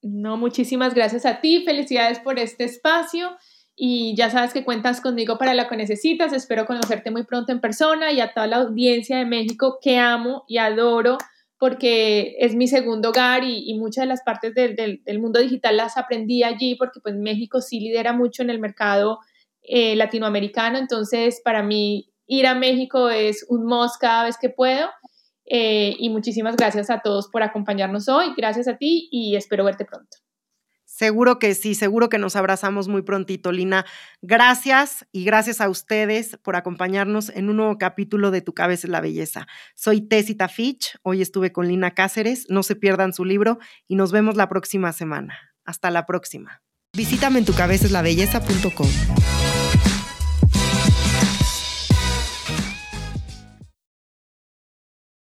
[0.00, 1.64] No, muchísimas gracias a ti.
[1.64, 3.36] Felicidades por este espacio
[3.76, 6.32] y ya sabes que cuentas conmigo para lo que necesitas.
[6.32, 10.44] Espero conocerte muy pronto en persona y a toda la audiencia de México que amo
[10.46, 11.18] y adoro
[11.58, 16.42] porque es mi segundo hogar y, muchas de las partes del, mundo digital las aprendí
[16.42, 19.18] allí porque pues México sí lidera mucho en el mercado
[19.62, 20.78] eh, latinoamericano.
[20.78, 24.88] Entonces para mí ir a México es un must cada vez que puedo.
[25.46, 28.34] Eh, y muchísimas gracias a todos por acompañarnos hoy.
[28.36, 30.18] Gracias a ti y espero verte pronto.
[30.96, 33.84] Seguro que sí, seguro que nos abrazamos muy prontito, Lina.
[34.22, 38.92] Gracias y gracias a ustedes por acompañarnos en un nuevo capítulo de Tu cabeza es
[38.92, 39.48] la belleza.
[39.74, 44.12] Soy Tessita Fitch, hoy estuve con Lina Cáceres, no se pierdan su libro y nos
[44.12, 45.36] vemos la próxima semana.
[45.64, 46.62] Hasta la próxima.
[46.92, 48.86] Visítame en tucabeceslabelleza.com.